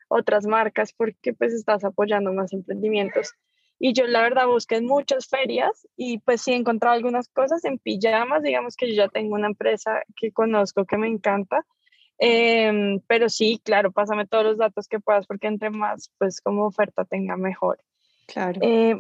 otras 0.09 0.47
marcas, 0.47 0.93
porque 0.93 1.33
pues 1.33 1.53
estás 1.53 1.85
apoyando 1.85 2.33
más 2.33 2.53
emprendimientos. 2.53 3.35
Y 3.79 3.93
yo 3.93 4.07
la 4.07 4.23
verdad 4.23 4.49
busqué 4.49 4.77
en 4.77 4.87
muchas 4.87 5.29
ferias 5.29 5.87
y 5.97 6.19
pues 6.19 6.43
sí 6.43 6.53
he 6.53 6.57
encontrado 6.57 6.97
algunas 6.97 7.29
cosas 7.29 7.65
en 7.65 7.79
pijamas, 7.79 8.43
digamos 8.43 8.75
que 8.75 8.88
yo 8.88 8.95
ya 8.95 9.09
tengo 9.09 9.37
una 9.37 9.47
empresa 9.47 10.03
que 10.17 10.33
conozco 10.33 10.85
que 10.85 10.99
me 10.99 11.07
encanta 11.07 11.65
Em, 12.19 13.00
pero 13.07 13.29
sí, 13.29 13.61
claro, 13.65 13.93
pásame 13.93 14.27
todos 14.27 14.45
los 14.45 14.59
datos 14.59 14.88
que 14.88 14.99
puedas 14.99 15.27
porque 15.27 15.47
entre 15.47 15.71
más, 15.71 16.11
pues 16.19 16.41
como 16.41 16.67
oferta 16.67 17.05
tenga 17.05 17.37
mejor. 17.37 17.79
Claro. 18.27 18.61
Eh, 18.62 18.97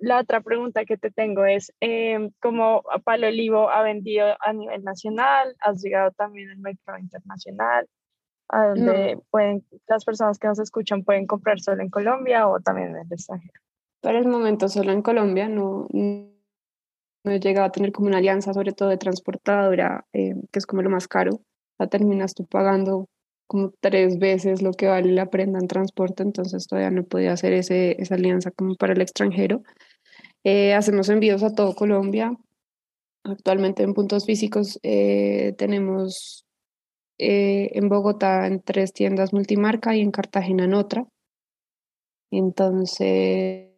la 0.00 0.18
otra 0.18 0.40
pregunta 0.40 0.84
que 0.84 0.96
te 0.96 1.10
tengo 1.10 1.44
es, 1.44 1.72
eh, 1.80 2.30
¿cómo 2.40 2.82
Palo 3.04 3.28
Olivo 3.28 3.70
ha 3.70 3.82
vendido 3.82 4.36
a 4.40 4.52
nivel 4.52 4.82
nacional? 4.82 5.54
¿Has 5.60 5.82
llegado 5.82 6.10
también 6.12 6.50
al 6.50 6.58
mercado 6.58 6.98
internacional? 6.98 7.86
¿A 8.52 8.68
donde 8.68 9.18
pueden, 9.30 9.64
las 9.88 10.04
personas 10.04 10.38
que 10.38 10.46
nos 10.46 10.58
escuchan 10.58 11.02
pueden 11.02 11.26
comprar 11.26 11.58
solo 11.58 11.82
en 11.82 11.90
Colombia 11.90 12.46
o 12.46 12.60
también 12.60 12.90
en 12.90 12.96
el 12.96 13.12
extranjero? 13.12 13.60
Para 14.00 14.18
el 14.18 14.28
momento 14.28 14.68
solo 14.68 14.92
en 14.92 15.02
Colombia, 15.02 15.48
no, 15.48 15.88
no 15.90 17.30
he 17.30 17.40
llegado 17.40 17.66
a 17.66 17.72
tener 17.72 17.92
como 17.92 18.08
una 18.08 18.18
alianza, 18.18 18.52
sobre 18.52 18.72
todo 18.72 18.90
de 18.90 18.98
transportadora, 18.98 20.04
eh, 20.12 20.34
que 20.50 20.58
es 20.58 20.66
como 20.66 20.82
lo 20.82 20.90
más 20.90 21.08
caro 21.08 21.40
terminas 21.88 22.34
tú 22.34 22.46
pagando 22.46 23.08
como 23.46 23.72
tres 23.80 24.18
veces 24.18 24.62
lo 24.62 24.72
que 24.72 24.86
vale 24.86 25.12
la 25.12 25.26
prenda 25.26 25.58
en 25.58 25.68
transporte, 25.68 26.22
entonces 26.22 26.66
todavía 26.66 26.90
no 26.90 27.04
podía 27.04 27.32
hacer 27.32 27.52
ese, 27.52 28.00
esa 28.00 28.14
alianza 28.14 28.50
como 28.50 28.76
para 28.76 28.94
el 28.94 29.02
extranjero. 29.02 29.62
Eh, 30.42 30.72
hacemos 30.72 31.08
envíos 31.10 31.42
a 31.42 31.54
todo 31.54 31.74
Colombia. 31.74 32.34
Actualmente 33.24 33.82
en 33.82 33.94
puntos 33.94 34.24
físicos 34.24 34.80
eh, 34.82 35.54
tenemos 35.58 36.46
eh, 37.22 37.70
en 37.74 37.88
Bogotá 37.88 38.46
en 38.46 38.60
tres 38.60 38.92
tiendas 38.92 39.32
multimarca 39.32 39.94
y 39.96 40.00
en 40.00 40.10
Cartagena 40.10 40.64
en 40.64 40.74
otra. 40.74 41.06
Entonces, 42.32 43.68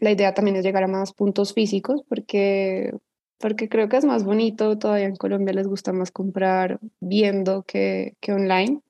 la 0.00 0.10
idea 0.12 0.34
también 0.34 0.56
es 0.56 0.64
llegar 0.64 0.84
a 0.84 0.88
más 0.88 1.12
puntos 1.12 1.52
físicos 1.54 2.02
porque 2.08 2.92
porque 3.40 3.68
creo 3.68 3.88
que 3.88 3.96
es 3.96 4.04
más 4.04 4.24
bonito, 4.24 4.78
todavía 4.78 5.06
en 5.06 5.16
Colombia 5.16 5.54
les 5.54 5.68
gusta 5.68 5.92
más 5.92 6.10
comprar 6.10 6.80
viendo 7.00 7.62
que, 7.62 8.14
que 8.20 8.32
online. 8.32 8.80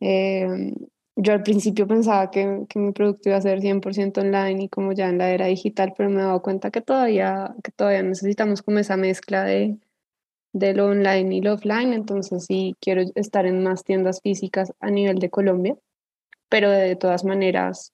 Em, 0.00 0.74
yo 1.16 1.32
al 1.32 1.42
principio 1.42 1.86
pensaba 1.86 2.30
que, 2.30 2.66
que, 2.68 2.78
mi 2.78 2.92
producto 2.92 3.30
iba 3.30 3.38
a 3.38 3.40
ser 3.40 3.60
100% 3.60 4.18
online 4.20 4.64
y 4.64 4.68
como 4.68 4.92
ya 4.92 5.08
en 5.08 5.18
la 5.18 5.30
era 5.30 5.46
digital, 5.46 5.94
pero 5.96 6.10
me 6.10 6.20
he 6.20 6.24
dado 6.24 6.42
cuenta 6.42 6.70
que 6.70 6.82
todavía, 6.82 7.54
que 7.62 7.72
todavía 7.72 8.02
necesitamos 8.02 8.62
como 8.62 8.78
esa 8.80 8.96
mezcla 8.96 9.44
de, 9.44 9.78
de 10.54 10.72
lo 10.72 10.86
online 10.86 11.34
y 11.34 11.40
lo 11.40 11.54
offline, 11.54 11.92
entonces 11.92 12.46
sí 12.46 12.76
quiero 12.80 13.02
estar 13.16 13.44
en 13.44 13.64
más 13.64 13.82
tiendas 13.82 14.20
físicas 14.22 14.72
a 14.78 14.88
nivel 14.88 15.18
de 15.18 15.28
Colombia, 15.28 15.76
pero 16.48 16.70
de 16.70 16.94
todas 16.94 17.24
maneras 17.24 17.92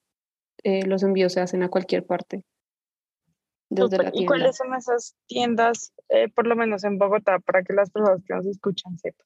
eh, 0.63 0.85
los 0.85 1.01
envíos 1.01 1.33
se 1.33 1.41
hacen 1.41 1.63
a 1.63 1.69
cualquier 1.69 2.05
parte. 2.05 2.43
¿Y 4.13 4.25
cuáles 4.27 4.57
son 4.57 4.75
esas 4.75 5.15
tiendas, 5.25 5.91
eh, 6.09 6.29
por 6.29 6.45
lo 6.45 6.55
menos 6.55 6.83
en 6.83 6.99
Bogotá, 6.99 7.39
para 7.39 7.63
que 7.63 7.73
las 7.73 7.89
personas 7.89 8.21
que 8.27 8.35
nos 8.35 8.45
escuchan 8.45 8.95
sepan? 8.99 9.25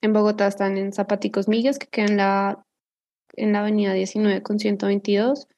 En 0.00 0.12
Bogotá 0.12 0.46
están 0.46 0.78
en 0.78 0.92
Zapaticos 0.92 1.48
Millas, 1.48 1.78
que 1.78 1.88
queda 1.88 2.06
en 2.06 2.16
la, 2.18 2.66
en 3.34 3.52
la 3.52 3.60
avenida 3.60 3.94
19 3.94 4.42
con 4.42 4.60
122, 4.60 5.48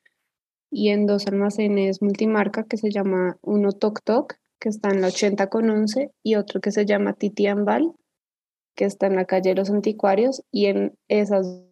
y 0.70 0.88
en 0.88 1.06
dos 1.06 1.26
almacenes 1.26 2.00
multimarca 2.00 2.64
que 2.64 2.78
se 2.78 2.90
llama 2.90 3.36
uno 3.42 3.72
Tok 3.72 4.00
Tok, 4.02 4.36
que 4.62 4.68
está 4.68 4.90
en 4.90 5.00
la 5.00 5.08
80 5.08 5.48
con 5.48 5.68
11, 5.68 6.12
y 6.22 6.36
otro 6.36 6.60
que 6.60 6.70
se 6.70 6.86
llama 6.86 7.14
Titi 7.14 7.48
Ambal, 7.48 7.92
que 8.76 8.84
está 8.84 9.08
en 9.08 9.16
la 9.16 9.24
calle 9.24 9.56
Los 9.56 9.70
Anticuarios, 9.70 10.44
y 10.52 10.66
en 10.66 10.96
esas 11.08 11.64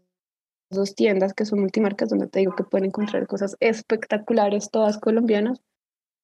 dos 0.71 0.97
tiendas 0.97 1.33
que 1.33 1.45
son 1.45 1.61
multimarcas, 1.61 2.09
donde 2.09 2.27
te 2.27 2.41
digo 2.41 2.57
que 2.57 2.65
pueden 2.65 2.87
encontrar 2.87 3.29
cosas 3.29 3.57
espectaculares, 3.61 4.73
todas 4.73 4.99
colombianas, 4.99 5.63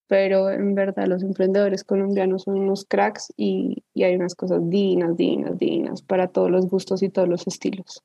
pero 0.08 0.50
en 0.50 0.75
verdad 0.75 1.06
los 1.06 1.23
emprendedores 1.23 1.85
colombianos 1.85 2.42
son 2.42 2.58
unos 2.58 2.85
cracks 2.85 3.32
y, 3.37 3.85
y, 3.94 4.02
hay 4.02 4.16
unas 4.16 4.35
cosas 4.35 4.58
divinas, 4.68 5.16
divinas, 5.16 5.56
divinas 5.58 6.02
para 6.02 6.26
todos 6.26 6.50
los 6.50 6.66
gustos 6.66 7.00
y 7.04 7.11
todos 7.11 7.28
los 7.28 7.46
estilos. 7.46 8.02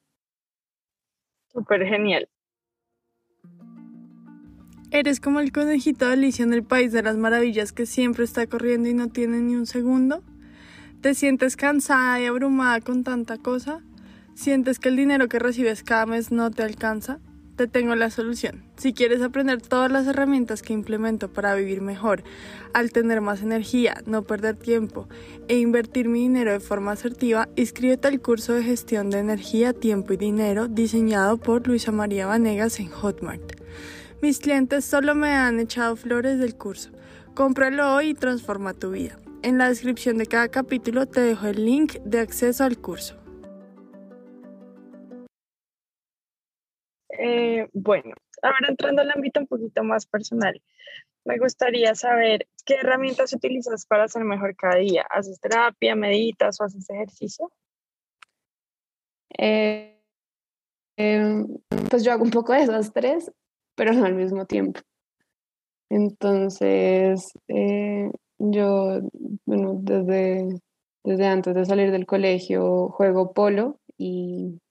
Súper 1.52 1.84
genial. 1.88 2.30
¿Eres 4.94 5.22
como 5.22 5.40
el 5.40 5.54
conejito 5.54 6.06
de 6.06 6.12
Alicia 6.12 6.44
en 6.44 6.52
el 6.52 6.64
País 6.64 6.92
de 6.92 7.02
las 7.02 7.16
Maravillas 7.16 7.72
que 7.72 7.86
siempre 7.86 8.26
está 8.26 8.46
corriendo 8.46 8.90
y 8.90 8.94
no 8.94 9.08
tiene 9.08 9.40
ni 9.40 9.56
un 9.56 9.66
segundo? 9.66 10.22
¿Te 11.00 11.16
sientes 11.16 11.56
cansada 11.56 12.20
y 12.20 12.26
abrumada 12.26 12.82
con 12.82 13.06
tanta 13.06 13.38
cosa? 13.38 13.80
¿Sientes 14.36 14.80
que 14.80 14.90
el 14.90 14.98
dinero 14.98 15.30
que 15.30 15.40
recibes 15.40 15.84
cada 15.84 16.06
mes 16.06 16.34
no 16.34 16.52
te 16.52 16.64
alcanza? 16.64 17.20
Te 17.56 17.68
tengo 17.68 17.96
la 17.96 18.10
solución. 18.10 18.66
Si 18.76 18.92
quieres 18.92 19.22
aprender 19.22 19.62
todas 19.62 19.90
las 19.90 20.08
herramientas 20.08 20.62
que 20.62 20.74
implemento 20.74 21.32
para 21.32 21.56
vivir 21.56 21.80
mejor, 21.80 22.26
al 22.74 22.92
tener 22.92 23.22
más 23.22 23.42
energía, 23.42 24.02
no 24.06 24.24
perder 24.24 24.58
tiempo 24.58 25.08
e 25.48 25.58
invertir 25.58 26.10
mi 26.10 26.20
dinero 26.20 26.52
de 26.52 26.60
forma 26.60 26.92
asertiva, 26.92 27.48
inscríbete 27.56 28.10
al 28.10 28.20
curso 28.20 28.52
de 28.52 28.64
gestión 28.64 29.10
de 29.10 29.20
energía, 29.20 29.72
tiempo 29.72 30.12
y 30.12 30.18
dinero 30.18 30.68
diseñado 30.68 31.38
por 31.38 31.66
Luisa 31.66 31.94
María 31.94 32.26
Vanegas 32.26 32.82
en 32.82 32.90
Hotmart. 32.90 33.54
Mis 34.22 34.38
clientes 34.38 34.86
solo 34.86 35.16
me 35.16 35.30
han 35.30 35.60
echado 35.60 35.96
flores 35.96 36.38
del 36.38 36.56
curso. 36.56 36.92
Cómpralo 37.34 37.96
hoy 37.96 38.10
y 38.10 38.14
transforma 38.14 38.76
tu 38.76 38.92
vida. 38.92 39.18
En 39.42 39.58
la 39.58 39.68
descripción 39.68 40.20
de 40.20 40.28
cada 40.28 40.50
capítulo 40.50 41.08
te 41.08 41.22
dejo 41.22 41.48
el 41.48 41.66
link 41.66 41.94
de 42.04 42.20
acceso 42.20 42.64
al 42.64 42.78
curso. 42.78 43.16
Eh, 47.18 47.68
bueno, 47.74 48.14
ahora 48.44 48.68
entrando 48.70 49.02
al 49.02 49.10
ámbito 49.10 49.40
un 49.40 49.48
poquito 49.48 49.84
más 49.84 50.06
personal, 50.06 50.62
me 51.26 51.40
gustaría 51.40 51.96
saber 51.96 52.48
qué 52.64 52.76
herramientas 52.76 53.34
utilizas 53.34 53.88
para 53.88 54.08
ser 54.08 54.24
mejor 54.24 54.56
cada 54.56 54.76
día. 54.76 55.04
¿Haces 55.10 55.40
terapia, 55.40 55.96
meditas 55.96 56.62
o 56.62 56.66
haces 56.66 56.88
ejercicio? 56.92 57.52
Eh, 59.36 60.00
em, 60.96 61.48
pues 61.90 62.04
yo 62.04 62.12
hago 62.12 62.24
un 62.24 62.30
poco 62.30 62.54
de 62.54 62.62
esas 62.62 62.94
tres, 62.94 63.32
pero 63.76 63.94
no 63.94 64.06
al 64.06 64.16
mismo 64.16 64.46
tiempo. 64.46 64.82
Entonces, 65.90 67.34
eh, 67.50 68.10
yo, 68.38 69.02
bueno, 69.46 69.78
desde, 69.82 70.62
desde 71.04 71.28
antes 71.28 71.54
de 71.54 71.66
salir 71.66 71.92
del 71.92 72.06
colegio 72.06 72.88
juego 72.90 73.34
polo 73.34 73.80
y, 73.98 74.62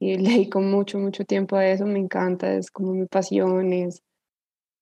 y 0.00 0.16
le 0.16 0.30
dedico 0.30 0.60
mucho, 0.60 0.98
mucho 0.98 1.24
tiempo 1.24 1.56
a 1.56 1.66
eso. 1.66 1.84
Me 1.84 1.98
encanta, 1.98 2.54
es 2.54 2.70
como 2.70 2.92
mi 2.92 3.06
pasión, 3.06 3.74
es, 3.74 4.02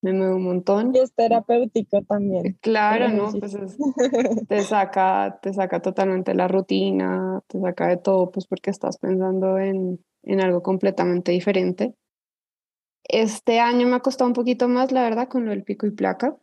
me 0.03 0.13
muevo 0.13 0.37
un 0.37 0.45
montón. 0.45 0.95
Y 0.95 1.01
es 1.01 1.13
terapéutico 1.13 2.01
también. 2.03 2.57
Claro, 2.61 3.09
¿no? 3.09 3.33
Pues 3.33 3.57
te, 4.49 4.61
saca, 4.63 5.41
te 5.43 5.53
saca 5.53 5.83
totalmente 5.83 6.33
la 6.35 6.47
rutina, 6.47 7.41
te 7.49 7.61
saca 7.61 7.89
de 7.89 7.97
todo, 7.97 8.31
pues 8.31 8.47
porque 8.47 8.71
estás 8.71 8.99
pensando 8.99 9.59
en, 9.59 9.99
en 10.23 10.41
algo 10.41 10.63
completamente 10.63 11.33
diferente. 11.33 11.95
Este 13.13 13.59
año 13.59 13.89
me 13.89 13.97
ha 13.97 14.01
costado 14.01 14.29
un 14.29 14.35
poquito 14.35 14.69
más, 14.69 14.93
la 14.93 15.03
verdad, 15.03 15.29
con 15.29 15.45
lo 15.45 15.51
del 15.51 15.65
pico 15.65 15.87
y 15.87 15.91
placa 15.91 16.37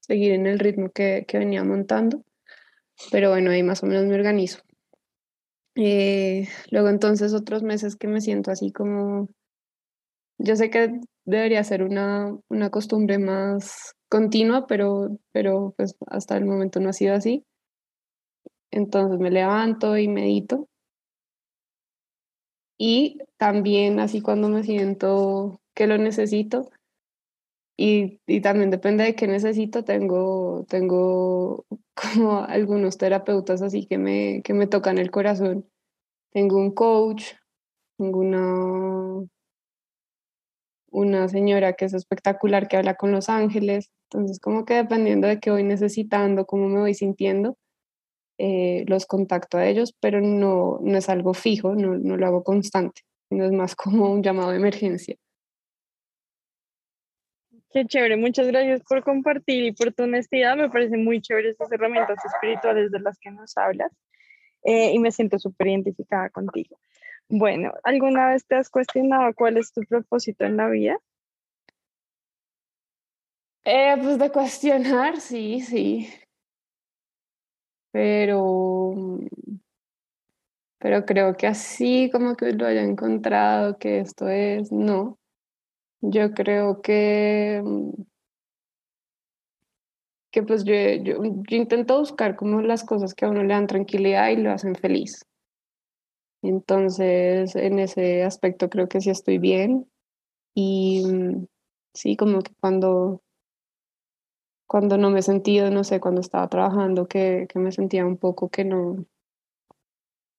seguir 0.00 0.32
en 0.32 0.46
el 0.46 0.58
ritmo 0.58 0.90
que, 0.90 1.24
venía 1.32 1.62
montando. 1.62 2.24
Pero 3.12 3.30
bueno, 3.30 3.52
ahí 3.52 3.62
más 3.62 3.82
o 3.84 3.86
menos 3.86 4.06
me 4.06 4.16
organizo. 4.16 4.60
Eh, 5.76 6.48
luego 6.72 6.88
entonces 6.88 7.32
otros 7.32 7.62
meses 7.62 7.94
que 7.94 8.08
me 8.08 8.20
siento 8.20 8.50
así 8.50 8.72
como, 8.72 9.28
yo 10.38 10.56
sé 10.56 10.68
que 10.68 11.00
debería 11.24 11.62
ser 11.62 11.84
una, 11.84 12.36
una 12.48 12.70
costumbre 12.70 13.18
más 13.18 13.94
continua, 14.08 14.66
pero, 14.66 15.16
pero 15.30 15.74
pues 15.76 15.94
hasta 16.08 16.36
el 16.36 16.44
momento 16.44 16.80
no 16.80 16.88
ha 16.88 16.92
sido 16.92 17.14
así. 17.14 17.44
Entonces 18.72 19.20
me 19.20 19.30
levanto 19.30 19.96
y 19.96 20.08
medito. 20.08 20.69
Y 22.82 23.18
también 23.36 24.00
así 24.00 24.22
cuando 24.22 24.48
me 24.48 24.62
siento 24.62 25.60
que 25.74 25.86
lo 25.86 25.98
necesito, 25.98 26.70
y, 27.76 28.20
y, 28.26 28.40
también 28.40 28.70
depende 28.70 29.04
de 29.04 29.14
qué 29.14 29.26
necesito. 29.26 29.84
Tengo, 29.84 30.64
tengo 30.66 31.66
como 31.94 32.40
algunos 32.42 32.96
terapeutas 32.96 33.60
así 33.60 33.86
que 33.86 33.98
me, 33.98 34.40
que 34.42 34.54
me 34.54 34.66
tocan 34.66 34.96
el 34.96 35.10
corazón. 35.10 35.68
Tengo 36.32 36.56
un 36.56 36.72
coach, 36.72 37.34
tengo 37.98 38.20
una, 38.20 39.26
una 40.90 41.28
señora 41.28 41.74
que 41.74 41.84
es 41.84 41.92
espectacular 41.92 42.66
que 42.66 42.78
habla 42.78 42.94
con 42.94 43.12
los 43.12 43.28
ángeles. 43.28 43.90
Entonces, 44.10 44.40
como 44.40 44.64
que 44.64 44.74
dependiendo 44.74 45.28
de 45.28 45.38
qué 45.38 45.50
voy 45.50 45.64
necesitando, 45.64 46.46
cómo 46.46 46.68
me 46.68 46.80
voy 46.80 46.94
sintiendo, 46.94 47.58
eh, 48.42 48.84
los 48.86 49.04
contacto 49.04 49.58
a 49.58 49.66
ellos, 49.66 49.94
pero 50.00 50.22
no, 50.22 50.78
no 50.82 50.96
es 50.96 51.10
algo 51.10 51.34
fijo, 51.34 51.74
no, 51.74 51.98
no 51.98 52.16
lo 52.16 52.26
hago 52.26 52.42
constante, 52.42 53.02
no 53.28 53.44
es 53.44 53.52
más 53.52 53.76
como 53.76 54.10
un 54.10 54.22
llamado 54.22 54.50
de 54.50 54.56
emergencia. 54.56 55.16
Qué 57.70 57.84
chévere, 57.84 58.16
muchas 58.16 58.46
gracias 58.46 58.80
por 58.88 59.04
compartir 59.04 59.64
y 59.64 59.72
por 59.72 59.92
tu 59.92 60.04
honestidad. 60.04 60.56
Me 60.56 60.70
parecen 60.70 61.04
muy 61.04 61.20
chéveres 61.20 61.52
estas 61.52 61.70
herramientas 61.70 62.18
espirituales 62.24 62.90
de 62.90 62.98
las 62.98 63.18
que 63.20 63.30
nos 63.30 63.56
hablas 63.58 63.92
eh, 64.64 64.92
y 64.92 64.98
me 64.98 65.12
siento 65.12 65.38
súper 65.38 65.68
identificada 65.68 66.30
contigo. 66.30 66.80
Bueno, 67.28 67.72
¿alguna 67.84 68.30
vez 68.30 68.46
te 68.46 68.56
has 68.56 68.70
cuestionado 68.70 69.34
cuál 69.34 69.58
es 69.58 69.70
tu 69.72 69.82
propósito 69.82 70.46
en 70.46 70.56
la 70.56 70.68
vida? 70.68 70.98
Eh, 73.64 73.94
pues 74.00 74.18
de 74.18 74.30
cuestionar, 74.30 75.20
sí, 75.20 75.60
sí. 75.60 76.08
Pero, 77.92 78.94
pero 80.78 81.04
creo 81.04 81.36
que 81.36 81.46
así 81.46 82.10
como 82.10 82.36
que 82.36 82.52
lo 82.52 82.66
haya 82.66 82.82
encontrado, 82.82 83.78
que 83.78 84.00
esto 84.00 84.28
es, 84.28 84.72
no. 84.72 85.18
Yo 86.00 86.32
creo 86.32 86.80
que, 86.82 87.62
que 90.30 90.42
pues 90.42 90.64
yo, 90.64 90.74
yo, 90.74 91.22
intento 91.50 91.98
buscar 91.98 92.36
como 92.36 92.62
las 92.62 92.84
cosas 92.84 93.14
que 93.14 93.24
a 93.26 93.30
uno 93.30 93.42
le 93.42 93.54
dan 93.54 93.66
tranquilidad 93.66 94.30
y 94.30 94.36
lo 94.36 94.52
hacen 94.52 94.74
feliz. 94.74 95.26
Entonces, 96.42 97.54
en 97.54 97.78
ese 97.78 98.22
aspecto 98.24 98.70
creo 98.70 98.88
que 98.88 99.00
sí 99.00 99.10
estoy 99.10 99.38
bien. 99.38 99.90
Y 100.54 101.02
sí, 101.94 102.16
como 102.16 102.40
que 102.40 102.52
cuando, 102.60 103.22
cuando 104.70 104.98
no 104.98 105.10
me 105.10 105.18
he 105.18 105.22
sentido, 105.22 105.68
no 105.72 105.82
sé, 105.82 105.98
cuando 105.98 106.20
estaba 106.20 106.48
trabajando, 106.48 107.08
que, 107.08 107.48
que 107.48 107.58
me 107.58 107.72
sentía 107.72 108.06
un 108.06 108.16
poco 108.16 108.50
que 108.50 108.64
no, 108.64 109.04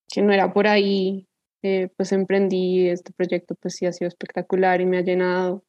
que 0.08 0.22
no 0.22 0.32
era 0.32 0.54
por 0.54 0.68
ahí, 0.68 1.28
eh, 1.64 1.90
pues 1.98 2.14
emprendí 2.14 2.88
este 2.88 3.12
proyecto, 3.12 3.56
pues 3.56 3.76
sí 3.76 3.86
ha 3.86 3.92
sido 3.92 4.08
espectacular 4.08 4.80
y 4.80 4.86
me 4.86 5.00
ha 5.00 5.02
llenado. 5.02 5.66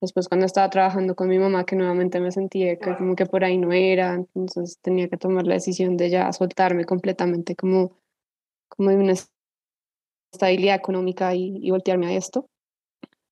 Después 0.00 0.26
cuando 0.26 0.46
estaba 0.46 0.68
trabajando 0.68 1.14
con 1.14 1.28
mi 1.28 1.38
mamá, 1.38 1.64
que 1.64 1.76
nuevamente 1.76 2.18
me 2.18 2.32
sentía 2.32 2.76
que 2.76 2.96
como 2.96 3.14
que 3.14 3.26
por 3.26 3.44
ahí 3.44 3.56
no 3.56 3.72
era, 3.72 4.14
entonces 4.14 4.80
tenía 4.82 5.08
que 5.08 5.16
tomar 5.16 5.46
la 5.46 5.54
decisión 5.54 5.96
de 5.96 6.10
ya 6.10 6.32
soltarme 6.32 6.84
completamente 6.84 7.54
como, 7.54 7.92
como 8.68 8.90
de 8.90 8.96
una 8.96 9.14
estabilidad 10.32 10.74
económica 10.74 11.36
y, 11.36 11.56
y 11.62 11.70
voltearme 11.70 12.08
a 12.08 12.16
esto. 12.16 12.46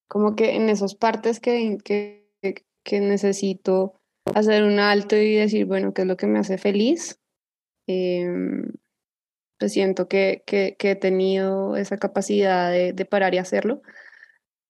Como 0.07 0.37
que 0.37 0.55
en 0.55 0.69
esas 0.69 0.95
partes 0.95 1.41
que, 1.41 1.77
que, 1.83 2.25
que 2.85 3.01
necesito 3.01 4.00
hacer 4.35 4.63
un 4.63 4.79
alto 4.79 5.15
y 5.15 5.35
decir, 5.35 5.65
bueno, 5.65 5.93
¿qué 5.93 6.03
es 6.03 6.07
lo 6.07 6.17
que 6.17 6.27
me 6.27 6.39
hace 6.39 6.57
feliz? 6.57 7.19
Eh, 7.87 8.27
pues 9.57 9.73
siento 9.73 10.07
que, 10.07 10.43
que, 10.45 10.75
que, 10.77 10.91
he 10.91 10.95
tenido 10.95 11.75
esa 11.75 11.97
capacidad 11.97 12.71
de, 12.71 12.93
de, 12.93 13.05
parar 13.05 13.35
y 13.35 13.37
hacerlo, 13.37 13.83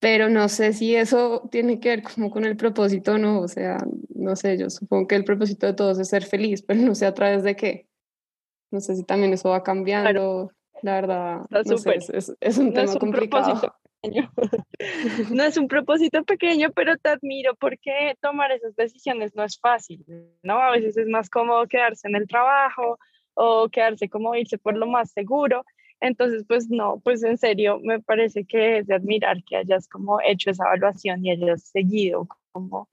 pero 0.01 0.29
no 0.29 0.49
sé 0.49 0.73
si 0.73 0.95
eso 0.95 1.47
tiene 1.49 1.79
que 1.79 1.89
ver 1.89 2.03
como 2.03 2.29
con 2.29 2.43
el 2.43 2.57
propósito 2.57 3.13
o 3.13 3.17
no, 3.17 3.39
o 3.39 3.47
sea, 3.47 3.77
no 4.13 4.35
sé, 4.35 4.57
yo 4.57 4.69
supongo 4.69 5.07
que 5.07 5.15
el 5.15 5.23
propósito 5.23 5.67
de 5.67 5.73
todos 5.73 5.97
es 5.99 6.09
ser 6.09 6.25
feliz, 6.25 6.61
pero 6.61 6.81
no 6.81 6.93
sé 6.93 7.05
a 7.05 7.13
través 7.13 7.43
de 7.43 7.55
qué. 7.55 7.87
No 8.71 8.81
sé 8.81 8.95
si 8.95 9.03
también 9.03 9.31
eso 9.31 9.49
va 9.49 9.63
cambiando, 9.63 10.09
claro. 10.09 10.51
la 10.81 10.95
verdad, 10.95 11.37
no 11.49 11.77
sé, 11.77 11.95
es, 11.95 12.09
es, 12.09 12.33
es, 12.39 12.57
un 12.57 12.67
no 12.67 12.73
tema 12.73 12.85
es 12.85 12.93
un 12.93 12.99
complicado. 12.99 13.75
no 15.31 15.43
es 15.43 15.57
un 15.57 15.67
propósito 15.67 16.23
pequeño, 16.23 16.71
pero 16.71 16.97
te 16.97 17.09
admiro 17.09 17.55
porque 17.55 18.15
tomar 18.21 18.51
esas 18.51 18.75
decisiones 18.75 19.35
no 19.35 19.43
es 19.43 19.59
fácil, 19.59 20.05
¿no? 20.43 20.59
A 20.59 20.71
veces 20.71 20.97
es 20.97 21.07
más 21.07 21.29
cómodo 21.29 21.67
quedarse 21.67 22.07
en 22.07 22.15
el 22.15 22.27
trabajo, 22.27 22.97
o 23.33 23.69
quedarse 23.69 24.09
como 24.09 24.35
irse 24.35 24.57
por 24.57 24.77
lo 24.77 24.87
más 24.87 25.11
seguro. 25.11 25.65
Entonces, 25.99 26.43
pues 26.47 26.69
no, 26.69 26.99
pues 27.03 27.23
en 27.23 27.37
serio, 27.37 27.79
me 27.79 27.99
parece 28.01 28.45
que 28.45 28.79
es 28.79 28.87
de 28.87 28.95
admirar 28.95 29.43
que 29.43 29.57
hayas 29.57 29.87
como 29.87 30.19
hecho 30.21 30.49
esa 30.49 30.65
evaluación 30.65 31.23
y 31.23 31.31
hayas 31.31 31.63
seguido 31.63 32.27
como, 32.51 32.89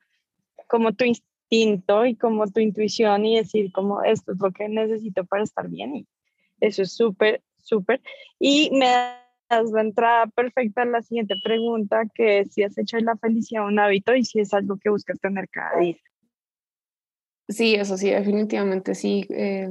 como 0.66 0.92
tu 0.92 1.04
instinto 1.04 2.04
y 2.04 2.16
como 2.16 2.46
tu 2.46 2.60
intuición 2.60 3.24
y 3.24 3.36
decir 3.36 3.72
como 3.72 4.02
esto 4.02 4.32
es 4.32 4.38
lo 4.38 4.50
que 4.50 4.68
necesito 4.68 5.24
para 5.24 5.44
estar 5.44 5.68
bien. 5.68 5.96
Y 5.96 6.06
eso 6.60 6.82
es 6.82 6.94
súper, 6.94 7.42
súper. 7.56 8.02
Y 8.38 8.70
me 8.72 8.86
la 9.50 9.80
entrada 9.80 10.26
perfecta 10.26 10.82
a 10.82 10.86
la 10.86 11.02
siguiente 11.02 11.34
pregunta, 11.42 12.02
que 12.14 12.40
es 12.40 12.52
si 12.52 12.62
has 12.62 12.76
hecho 12.78 12.98
la 12.98 13.16
felicidad 13.16 13.66
un 13.66 13.78
hábito 13.78 14.14
y 14.14 14.24
si 14.24 14.40
es 14.40 14.52
algo 14.52 14.76
que 14.76 14.90
buscas 14.90 15.18
tener 15.20 15.48
cada 15.48 15.78
día. 15.78 15.96
Sí, 17.48 17.74
eso 17.74 17.96
sí, 17.96 18.10
definitivamente 18.10 18.94
sí. 18.94 19.26
Eh, 19.30 19.68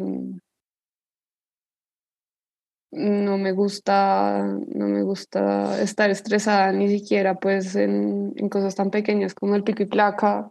no 2.92 3.38
me 3.38 3.52
gusta, 3.52 4.44
no 4.44 4.88
me 4.88 5.04
gusta 5.04 5.82
estar 5.82 6.10
estresada 6.10 6.72
ni 6.72 6.90
siquiera 6.90 7.36
pues 7.36 7.76
en, 7.76 8.34
cosas 8.50 8.76
tan 8.76 8.90
pequeñas 8.90 9.34
como 9.34 9.56
el 9.56 9.64
pico 9.64 9.84
y 9.84 9.88
placa. 9.88 10.50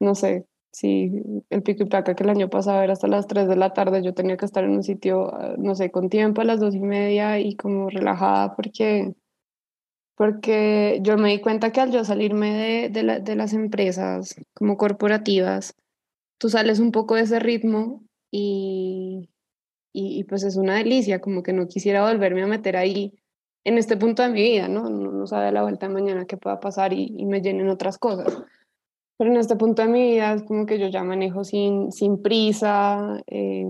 No 0.00 0.14
sé, 0.14 0.46
sí, 0.72 1.22
el 1.50 1.62
pico 1.62 1.82
y 1.84 1.86
placa 1.86 2.14
que 2.14 2.24
el 2.24 2.30
año 2.30 2.48
pasado 2.48 2.82
era 2.82 2.92
hasta 2.92 3.08
las 3.08 3.26
3 3.26 3.48
de 3.48 3.56
la 3.56 3.72
tarde, 3.72 4.02
yo 4.02 4.14
tenía 4.14 4.36
que 4.36 4.44
estar 4.44 4.64
en 4.64 4.70
un 4.70 4.82
sitio, 4.82 5.34
ah, 5.34 5.54
no 5.58 5.74
sé, 5.74 5.90
con 5.90 6.08
tiempo 6.08 6.40
a 6.40 6.44
las 6.44 6.60
dos 6.60 6.74
y 6.74 6.80
media 6.80 7.38
y 7.40 7.56
como 7.56 7.90
relajada 7.90 8.54
porque, 8.54 9.14
porque 10.16 11.00
yo 11.02 11.16
me 11.16 11.30
di 11.30 11.40
cuenta 11.40 11.72
que 11.72 11.80
al 11.80 12.04
salirme 12.04 12.52
de, 12.54 12.88
de, 12.90 13.02
la, 13.02 13.20
de 13.20 13.36
las 13.36 13.52
empresas 13.52 14.36
como 14.54 14.76
corporativas, 14.76 15.74
tú 16.38 16.48
sales 16.48 16.78
un 16.80 16.92
poco 16.92 17.14
de 17.16 17.22
ese 17.22 17.40
ritmo 17.40 18.04
y, 18.30 19.30
y, 19.92 20.24
pues 20.24 20.44
es 20.44 20.56
una 20.56 20.76
delicia, 20.76 21.20
como 21.20 21.42
que 21.42 21.52
no 21.52 21.66
quisiera 21.66 22.06
volverme 22.06 22.42
a 22.42 22.46
meter 22.46 22.76
ahí 22.76 23.14
en 23.64 23.78
este 23.78 23.96
punto 23.96 24.22
de 24.22 24.28
mi 24.28 24.42
vida, 24.42 24.68
¿no? 24.68 24.88
No, 24.88 25.10
no 25.10 25.26
sabe 25.26 25.50
la 25.50 25.62
vuelta 25.62 25.88
de 25.88 25.94
mañana 25.94 26.26
qué 26.26 26.36
pueda 26.36 26.60
pasar 26.60 26.92
y, 26.92 27.14
y 27.16 27.26
me 27.26 27.40
llenen 27.40 27.68
otras 27.68 27.98
cosas. 27.98 28.44
Pero 29.18 29.30
en 29.30 29.36
este 29.36 29.56
punto 29.56 29.82
de 29.82 29.88
mi 29.88 30.12
vida 30.12 30.32
es 30.32 30.44
como 30.44 30.64
que 30.64 30.78
yo 30.78 30.86
ya 30.88 31.02
manejo 31.02 31.42
sin, 31.42 31.90
sin 31.90 32.22
prisa, 32.22 33.20
eh, 33.26 33.66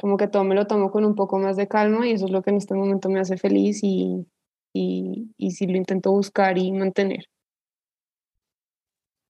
como 0.00 0.16
que 0.16 0.28
todo 0.28 0.44
me 0.44 0.54
lo 0.54 0.66
tomo 0.66 0.90
con 0.90 1.04
un 1.04 1.14
poco 1.14 1.38
más 1.38 1.56
de 1.56 1.68
calma 1.68 2.06
y 2.06 2.12
eso 2.12 2.24
es 2.24 2.30
lo 2.30 2.42
que 2.42 2.50
en 2.50 2.56
este 2.56 2.74
momento 2.74 3.10
me 3.10 3.20
hace 3.20 3.36
feliz 3.36 3.80
y, 3.82 4.26
y, 4.72 5.30
y 5.36 5.50
sí 5.50 5.66
lo 5.66 5.76
intento 5.76 6.10
buscar 6.10 6.56
y 6.56 6.72
mantener. 6.72 7.26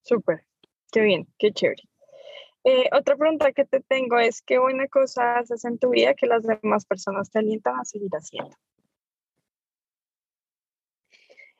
Súper, 0.02 0.44
qué 0.92 1.00
bien, 1.00 1.26
qué 1.38 1.52
chévere. 1.52 1.82
Eh, 2.64 2.88
otra 2.92 3.16
pregunta 3.16 3.52
que 3.52 3.64
te 3.64 3.80
tengo 3.80 4.18
es, 4.18 4.42
¿qué 4.42 4.58
buena 4.58 4.86
cosa 4.88 5.38
haces 5.38 5.64
en 5.64 5.78
tu 5.78 5.90
vida 5.90 6.14
que 6.14 6.26
las 6.26 6.42
demás 6.44 6.86
personas 6.86 7.30
te 7.30 7.40
alientan 7.40 7.80
a 7.80 7.84
seguir 7.84 8.10
haciendo? 8.12 8.54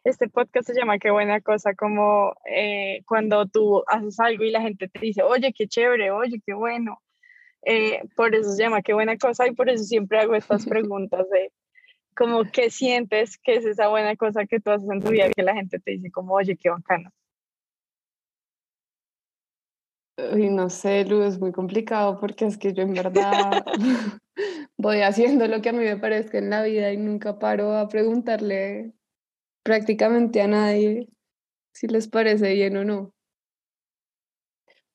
Este 0.09 0.27
podcast 0.31 0.67
se 0.67 0.75
llama 0.75 0.99
Qué 0.99 1.11
buena 1.11 1.43
cosa, 1.43 1.75
como 1.75 2.33
eh, 2.51 3.03
cuando 3.07 3.47
tú 3.47 3.85
haces 3.87 4.19
algo 4.21 4.43
y 4.43 4.51
la 4.51 4.63
gente 4.63 4.89
te 4.89 5.01
dice, 5.01 5.23
oye, 5.23 5.53
qué 5.53 5.69
chévere, 5.69 6.11
oye, 6.11 6.41
qué 6.47 6.55
bueno. 6.55 7.03
Eh, 7.61 8.01
por 8.17 8.35
eso 8.35 8.53
se 8.53 8.63
llama 8.63 8.81
Qué 8.81 8.95
buena 8.95 9.19
cosa 9.19 9.47
y 9.47 9.53
por 9.53 9.69
eso 9.69 9.85
siempre 9.85 10.19
hago 10.19 10.35
estas 10.35 10.65
preguntas 10.67 11.29
de 11.29 11.53
como 12.17 12.45
qué 12.51 12.71
sientes 12.71 13.37
que 13.37 13.57
es 13.57 13.67
esa 13.67 13.89
buena 13.89 14.17
cosa 14.17 14.47
que 14.47 14.61
tú 14.61 14.71
haces 14.71 14.89
en 14.89 15.03
tu 15.03 15.11
vida 15.11 15.29
que 15.29 15.43
la 15.43 15.55
gente 15.55 15.79
te 15.79 15.91
dice 15.91 16.11
como, 16.11 16.33
oye, 16.33 16.57
qué 16.57 16.71
bacano. 16.71 17.11
Uy, 20.33 20.49
no 20.49 20.71
sé, 20.71 21.05
Lu, 21.05 21.23
es 21.23 21.39
muy 21.39 21.53
complicado 21.53 22.19
porque 22.19 22.47
es 22.47 22.57
que 22.57 22.73
yo 22.73 22.83
en 22.83 22.95
verdad 22.95 23.63
voy 24.79 25.03
haciendo 25.03 25.47
lo 25.49 25.61
que 25.61 25.69
a 25.69 25.73
mí 25.75 25.85
me 25.85 25.99
parezca 25.99 26.39
en 26.39 26.49
la 26.49 26.63
vida 26.63 26.91
y 26.95 26.97
nunca 26.97 27.39
paro 27.39 27.77
a 27.77 27.89
preguntarle 27.89 28.95
prácticamente 29.69 30.41
a 30.41 30.49
nadie 30.49 31.09
si 31.75 31.89
les 31.89 32.09
parece 32.09 32.55
bien 32.55 32.75
o 32.79 32.85
no. 32.87 33.13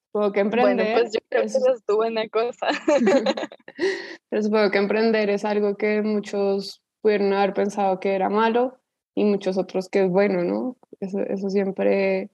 Supongo 0.08 0.32
que 0.32 0.40
emprender. 0.40 0.76
Bueno, 0.78 1.00
pues 1.00 1.14
yo 1.14 1.20
creo 1.30 1.44
es... 1.44 1.54
que 1.54 1.60
eso 1.60 1.74
es 1.76 1.86
tu 1.86 1.96
buena 1.96 2.28
cosa. 2.30 2.68
Pero 4.30 4.42
supongo 4.42 4.72
que 4.72 4.78
emprender 4.80 5.30
es 5.30 5.46
algo 5.46 5.76
que 5.76 6.02
muchos 6.02 6.82
pudieron 7.02 7.34
haber 7.34 7.54
pensado 7.54 8.00
que 8.00 8.16
era 8.16 8.30
malo 8.30 8.80
y 9.14 9.26
muchos 9.26 9.60
otros 9.60 9.90
que 9.90 10.06
es 10.06 10.10
bueno, 10.10 10.44
¿no? 10.44 10.76
Eso, 11.00 11.20
eso 11.20 11.52
siempre 11.52 12.32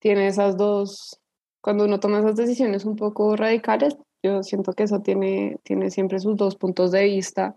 tiene 0.00 0.26
esas 0.26 0.58
dos. 0.58 1.18
Cuando 1.62 1.86
uno 1.86 1.98
toma 1.98 2.18
esas 2.18 2.36
decisiones 2.36 2.84
un 2.84 2.96
poco 2.96 3.36
radicales, 3.36 3.96
yo 4.22 4.42
siento 4.42 4.74
que 4.74 4.82
eso 4.82 5.00
tiene, 5.00 5.56
tiene 5.62 5.90
siempre 5.90 6.18
sus 6.18 6.36
dos 6.36 6.56
puntos 6.56 6.90
de 6.90 7.04
vista. 7.04 7.56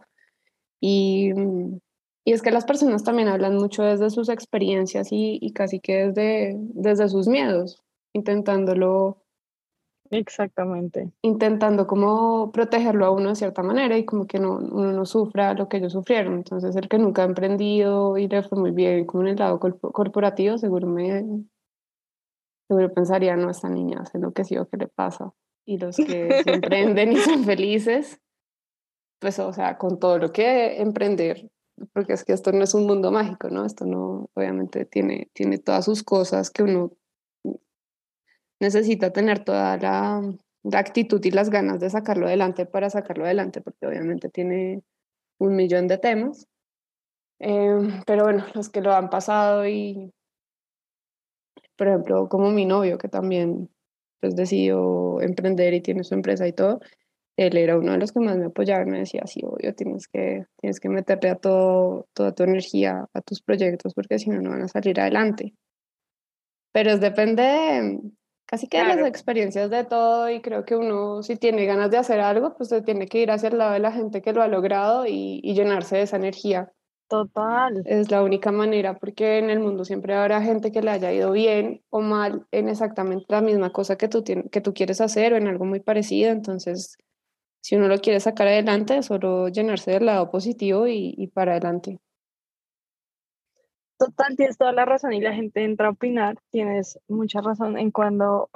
Y, 0.79 1.33
y 2.27 2.33
es 2.33 2.41
que 2.41 2.51
las 2.51 2.65
personas 2.65 3.05
también 3.05 3.29
hablan 3.29 3.55
mucho 3.55 3.83
desde 3.83 4.09
sus 4.09 4.27
experiencias 4.27 5.13
y, 5.13 5.39
y 5.41 5.53
casi 5.53 5.79
que 5.79 6.07
desde, 6.07 6.57
desde 6.57 7.07
sus 7.07 7.29
miedos, 7.29 7.81
intentándolo. 8.11 9.23
Exactamente. 10.11 11.09
Intentando 11.21 11.87
como 11.87 12.51
protegerlo 12.51 13.05
a 13.05 13.11
uno 13.11 13.29
de 13.29 13.35
cierta 13.35 13.63
manera 13.63 13.97
y 13.97 14.03
como 14.03 14.27
que 14.27 14.39
no, 14.39 14.57
uno 14.57 14.91
no 14.91 15.05
sufra 15.05 15.53
lo 15.53 15.69
que 15.69 15.77
ellos 15.77 15.93
sufrieron. 15.93 16.33
Entonces, 16.33 16.75
el 16.75 16.89
que 16.89 16.97
nunca 16.97 17.21
ha 17.21 17.25
emprendido 17.25 18.17
y 18.17 18.27
le 18.27 18.43
fue 18.43 18.59
muy 18.59 18.71
bien 18.71 19.05
como 19.05 19.23
en 19.23 19.29
el 19.29 19.37
lado 19.37 19.57
corporativo, 19.57 20.57
seguro 20.57 20.85
me 20.85 21.23
seguro 22.67 22.93
pensaría, 22.93 23.37
no, 23.37 23.49
esta 23.49 23.69
niña 23.69 24.05
se 24.05 24.17
enloqueció, 24.17 24.67
¿qué 24.67 24.75
le 24.75 24.87
pasa? 24.89 25.31
Y 25.65 25.77
los 25.77 25.95
que 25.95 26.43
se 26.43 26.51
emprenden 26.55 27.13
y 27.13 27.15
son 27.19 27.45
felices, 27.45 28.19
pues, 29.21 29.39
o 29.39 29.53
sea, 29.53 29.77
con 29.77 29.97
todo 29.97 30.17
lo 30.17 30.33
que 30.33 30.81
emprender 30.81 31.49
porque 31.93 32.13
es 32.13 32.23
que 32.23 32.33
esto 32.33 32.51
no 32.51 32.63
es 32.63 32.73
un 32.73 32.85
mundo 32.85 33.11
mágico, 33.11 33.49
¿no? 33.49 33.65
Esto 33.65 33.85
no, 33.85 34.29
obviamente 34.33 34.85
tiene, 34.85 35.29
tiene 35.33 35.57
todas 35.57 35.85
sus 35.85 36.03
cosas 36.03 36.49
que 36.49 36.63
uno 36.63 36.91
necesita 38.59 39.11
tener 39.11 39.43
toda 39.43 39.77
la, 39.77 40.21
actitud 40.73 41.23
y 41.23 41.31
las 41.31 41.49
ganas 41.49 41.79
de 41.79 41.89
sacarlo 41.89 42.27
adelante 42.27 42.65
para 42.65 42.89
sacarlo 42.89 43.25
adelante, 43.25 43.61
porque 43.61 43.87
obviamente 43.87 44.29
tiene 44.29 44.83
un 45.39 45.55
millón 45.55 45.87
de 45.87 45.97
temas. 45.97 46.47
Eh, 47.39 48.01
pero 48.05 48.23
bueno, 48.23 48.45
los 48.53 48.69
que 48.69 48.81
lo 48.81 48.93
han 48.93 49.09
pasado 49.09 49.67
y, 49.67 50.11
por 51.77 51.87
ejemplo, 51.87 52.27
como 52.27 52.51
mi 52.51 52.65
novio, 52.65 52.97
que 52.97 53.07
también 53.07 53.69
pues 54.19 54.35
decidió 54.35 55.21
emprender 55.21 55.73
y 55.75 55.81
tiene 55.81 56.03
su 56.03 56.15
empresa 56.15 56.47
y 56.47 56.53
todo, 56.53 56.79
él 57.37 57.55
era 57.55 57.77
uno 57.77 57.91
de 57.91 57.99
los 57.99 58.11
que 58.11 58.19
más 58.19 58.35
me 58.35 58.47
apoyaba 58.47 58.81
y 58.81 58.87
me 58.87 58.99
decía, 58.99 59.21
sí, 59.27 59.41
obvio, 59.45 59.73
tienes 59.75 60.07
que, 60.07 60.47
tienes 60.59 60.79
que 60.79 60.89
meterle 60.89 61.29
a 61.29 61.35
todo, 61.35 62.07
toda 62.13 62.33
tu 62.33 62.43
energía 62.43 63.07
a 63.13 63.21
tus 63.21 63.41
proyectos 63.41 63.93
porque 63.93 64.17
si 64.17 64.31
no, 64.31 64.41
no 64.41 64.49
van 64.49 64.63
a 64.63 64.67
salir 64.67 64.99
adelante. 64.99 65.53
Pero 66.71 66.91
es 66.91 66.99
depende 66.99 68.01
casi 68.45 68.67
que 68.67 68.77
de 68.77 68.95
las 68.95 69.07
experiencias 69.07 69.69
de 69.69 69.83
todo 69.83 70.29
y 70.29 70.41
creo 70.41 70.65
que 70.65 70.75
uno 70.75 71.21
si 71.21 71.35
tiene 71.35 71.65
ganas 71.65 71.91
de 71.91 71.97
hacer 71.97 72.19
algo, 72.19 72.55
pues 72.55 72.69
se 72.69 72.81
tiene 72.81 73.07
que 73.07 73.19
ir 73.19 73.29
hacia 73.29 73.49
el 73.49 73.59
lado 73.59 73.73
de 73.73 73.79
la 73.79 73.91
gente 73.91 74.21
que 74.21 74.33
lo 74.33 74.41
ha 74.41 74.47
logrado 74.47 75.05
y, 75.05 75.39
y 75.43 75.53
llenarse 75.53 75.97
de 75.97 76.03
esa 76.03 76.17
energía. 76.17 76.71
Total. 77.07 77.83
Es 77.85 78.11
la 78.11 78.21
única 78.21 78.51
manera 78.51 78.97
porque 78.97 79.37
en 79.37 79.49
el 79.49 79.59
mundo 79.59 79.85
siempre 79.85 80.13
habrá 80.13 80.41
gente 80.41 80.71
que 80.71 80.81
le 80.81 80.91
haya 80.91 81.13
ido 81.13 81.31
bien 81.31 81.83
o 81.89 82.01
mal 82.01 82.47
en 82.51 82.67
exactamente 82.67 83.25
la 83.29 83.41
misma 83.41 83.71
cosa 83.71 83.95
que 83.95 84.09
tú, 84.09 84.23
que 84.23 84.61
tú 84.61 84.73
quieres 84.73 84.99
hacer 84.99 85.33
o 85.33 85.37
en 85.37 85.47
algo 85.47 85.65
muy 85.65 85.79
parecido. 85.79 86.31
Entonces, 86.31 86.97
si 87.67 87.75
uno 87.75 87.89
lo 87.89 87.97
quiere 87.97 88.21
sacar 88.21 88.47
adelante, 88.47 89.03
solo 89.03 89.49
llenarse 89.49 89.91
del 89.91 90.05
lado 90.05 90.31
positivo 90.31 90.87
y, 90.87 91.13
y, 91.17 91.27
para 91.27 91.51
adelante. 91.51 91.99
Total, 93.99 94.37
tienes 94.37 94.57
toda 94.57 94.71
la 94.71 94.85
razón 94.85 95.11
y 95.11 95.19
la 95.19 95.33
gente 95.33 95.65
entra 95.65 95.87
a 95.87 95.91
opinar, 95.91 96.37
tienes 96.49 96.97
mucha 97.09 97.41
razón 97.41 97.77
en 97.77 97.91
cuando, 97.91 98.49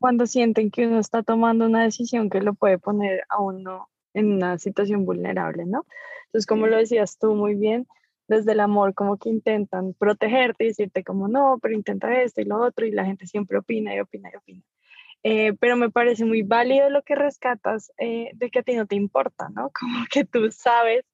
cuando 0.00 0.26
sienten 0.26 0.72
que 0.72 0.88
uno 0.88 0.98
está 0.98 1.22
tomando 1.22 1.66
una 1.66 1.84
decisión 1.84 2.30
que 2.30 2.40
lo 2.40 2.52
puede 2.54 2.78
poner 2.78 3.22
a 3.28 3.40
uno 3.40 3.90
en 4.12 4.32
una 4.32 4.58
situación 4.58 5.04
vulnerable, 5.04 5.64
¿no? 5.64 5.86
Entonces, 6.26 6.46
como 6.46 6.66
lo 6.66 6.78
decías 6.78 7.16
tú 7.16 7.36
muy 7.36 7.54
bien, 7.54 7.86
desde 8.26 8.50
el 8.50 8.58
amor 8.58 8.92
como 8.92 9.18
que 9.18 9.28
intentan 9.28 9.94
protegerte 9.94 10.64
y 10.64 10.68
decirte 10.68 11.04
como 11.04 11.28
no, 11.28 11.60
pero 11.62 11.74
intenta 11.74 12.22
esto 12.22 12.40
y 12.40 12.44
lo 12.44 12.60
otro 12.60 12.86
y 12.86 12.90
la 12.90 13.04
gente 13.04 13.28
siempre 13.28 13.56
opina 13.56 13.94
y 13.94 14.00
opina 14.00 14.30
y 14.34 14.36
opina. 14.36 14.62
Eh, 15.24 15.52
pero 15.60 15.76
me 15.76 15.90
parece 15.90 16.24
muy 16.24 16.42
válido 16.42 16.90
lo 16.90 17.02
que 17.02 17.16
rescatas 17.16 17.92
eh, 17.98 18.30
de 18.34 18.50
que 18.50 18.60
a 18.60 18.62
ti 18.62 18.74
no 18.76 18.86
te 18.86 18.96
importa, 18.96 19.48
¿no? 19.50 19.70
Como 19.78 20.04
que 20.10 20.24
tú 20.24 20.50
sabes 20.50 21.04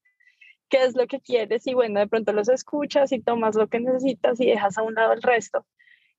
qué 0.69 0.85
es 0.85 0.95
lo 0.95 1.07
que 1.07 1.21
quieres 1.21 1.67
y 1.67 1.75
bueno, 1.75 2.01
de 2.01 2.09
pronto 2.09 2.33
los 2.33 2.49
escuchas 2.49 3.12
y 3.12 3.21
tomas 3.21 3.55
lo 3.55 3.69
que 3.69 3.81
necesitas 3.81 4.40
y 4.40 4.47
dejas 4.47 4.79
a 4.79 4.83
un 4.83 4.95
lado 4.95 5.12
el 5.12 5.23
resto. 5.23 5.67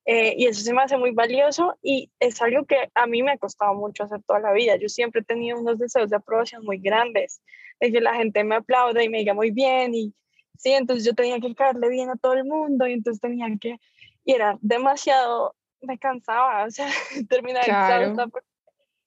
Eh, 0.06 0.34
y 0.38 0.46
eso 0.46 0.62
se 0.62 0.72
me 0.72 0.82
hace 0.82 0.96
muy 0.96 1.10
valioso 1.10 1.76
y 1.82 2.12
es 2.20 2.40
algo 2.40 2.64
que 2.64 2.90
a 2.94 3.06
mí 3.06 3.24
me 3.24 3.32
ha 3.32 3.38
costado 3.38 3.74
mucho 3.74 4.04
hacer 4.04 4.22
toda 4.22 4.38
la 4.38 4.52
vida. 4.52 4.76
Yo 4.76 4.88
siempre 4.88 5.20
he 5.22 5.24
tenido 5.24 5.58
unos 5.58 5.78
deseos 5.78 6.10
de 6.10 6.16
aprobación 6.16 6.64
muy 6.64 6.78
grandes, 6.78 7.42
de 7.80 7.90
que 7.90 8.00
la 8.00 8.14
gente 8.14 8.44
me 8.44 8.54
aplaude 8.54 9.04
y 9.04 9.08
me 9.08 9.18
diga 9.18 9.34
muy 9.34 9.50
bien 9.50 9.94
y 9.94 10.14
sí, 10.58 10.72
entonces 10.72 11.04
yo 11.04 11.12
tenía 11.14 11.40
que 11.40 11.54
caerle 11.54 11.88
bien 11.88 12.10
a 12.10 12.16
todo 12.16 12.34
el 12.34 12.44
mundo 12.44 12.86
y 12.86 12.92
entonces 12.92 13.20
tenía 13.20 13.48
que, 13.60 13.78
y 14.24 14.32
era 14.32 14.58
demasiado 14.60 15.54
me 15.82 15.98
cansaba, 15.98 16.64
o 16.64 16.70
sea, 16.70 16.86
terminaba 17.28 17.64
claro. 17.64 18.14
porque 18.30 18.46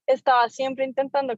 estaba 0.07 0.49
siempre 0.49 0.85
intentando 0.85 1.35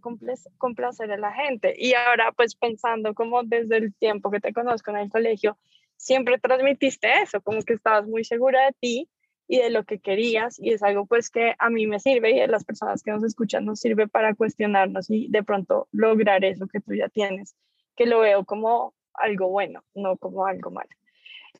complacer 0.57 1.11
a 1.11 1.17
la 1.17 1.33
gente 1.33 1.73
y 1.77 1.93
ahora 1.93 2.31
pues 2.31 2.55
pensando 2.55 3.13
como 3.13 3.43
desde 3.43 3.77
el 3.77 3.93
tiempo 3.95 4.31
que 4.31 4.39
te 4.39 4.53
conozco 4.53 4.91
en 4.91 4.97
el 4.97 5.09
colegio, 5.09 5.57
siempre 5.97 6.39
transmitiste 6.39 7.11
eso, 7.21 7.41
como 7.41 7.61
que 7.63 7.73
estabas 7.73 8.07
muy 8.07 8.23
segura 8.23 8.65
de 8.65 8.71
ti 8.79 9.09
y 9.47 9.57
de 9.57 9.69
lo 9.69 9.83
que 9.83 9.99
querías 9.99 10.57
y 10.57 10.71
es 10.71 10.83
algo 10.83 11.05
pues 11.05 11.29
que 11.29 11.53
a 11.59 11.69
mí 11.69 11.85
me 11.85 11.99
sirve 11.99 12.31
y 12.31 12.39
a 12.39 12.47
las 12.47 12.63
personas 12.63 13.03
que 13.03 13.11
nos 13.11 13.25
escuchan 13.25 13.65
nos 13.65 13.81
sirve 13.81 14.07
para 14.07 14.33
cuestionarnos 14.35 15.09
y 15.09 15.27
de 15.29 15.43
pronto 15.43 15.89
lograr 15.91 16.45
eso 16.45 16.67
que 16.67 16.79
tú 16.79 16.93
ya 16.93 17.09
tienes, 17.09 17.55
que 17.97 18.05
lo 18.05 18.21
veo 18.21 18.45
como 18.45 18.93
algo 19.13 19.49
bueno, 19.49 19.83
no 19.93 20.15
como 20.15 20.45
algo 20.45 20.71
malo. 20.71 20.89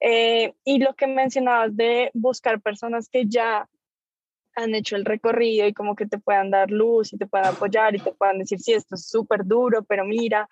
Eh, 0.01 0.53
y 0.65 0.79
lo 0.79 0.95
que 0.95 1.07
mencionabas 1.07 1.75
de 1.75 2.09
buscar 2.13 2.59
personas 2.59 3.07
que 3.07 3.25
ya 3.27 3.69
han 4.55 4.75
hecho 4.75 4.95
el 4.95 5.05
recorrido 5.05 5.67
y 5.67 5.73
como 5.73 5.95
que 5.95 6.07
te 6.07 6.17
puedan 6.17 6.49
dar 6.49 6.71
luz 6.71 7.13
y 7.13 7.17
te 7.17 7.27
puedan 7.27 7.53
apoyar 7.53 7.95
y 7.95 7.99
te 7.99 8.11
puedan 8.11 8.39
decir, 8.39 8.59
sí, 8.59 8.73
esto 8.73 8.95
es 8.95 9.07
súper 9.07 9.45
duro, 9.45 9.83
pero 9.83 10.03
mira, 10.03 10.49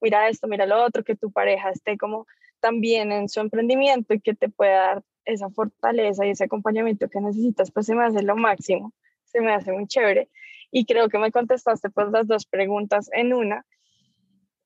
mira 0.00 0.28
esto, 0.28 0.46
mira 0.46 0.66
lo 0.66 0.84
otro, 0.84 1.02
que 1.02 1.16
tu 1.16 1.32
pareja 1.32 1.70
esté 1.70 1.96
como 1.96 2.26
también 2.60 3.10
en 3.10 3.28
su 3.28 3.40
emprendimiento 3.40 4.14
y 4.14 4.20
que 4.20 4.34
te 4.34 4.48
pueda 4.48 4.86
dar 4.86 5.02
esa 5.24 5.48
fortaleza 5.50 6.26
y 6.26 6.30
ese 6.30 6.44
acompañamiento 6.44 7.08
que 7.08 7.20
necesitas, 7.20 7.70
pues 7.70 7.86
se 7.86 7.94
me 7.94 8.04
hace 8.04 8.22
lo 8.22 8.36
máximo. 8.36 8.92
se 9.24 9.40
me 9.40 9.52
hace 9.52 9.72
muy 9.72 9.86
chévere 9.88 10.28
y 10.70 10.84
creo 10.86 11.08
que 11.08 11.18
me 11.18 11.32
contestaste 11.32 11.90
pues 11.90 12.08
las 12.10 12.26
dos 12.26 12.46
preguntas 12.46 13.10
en 13.12 13.32
una. 13.32 13.64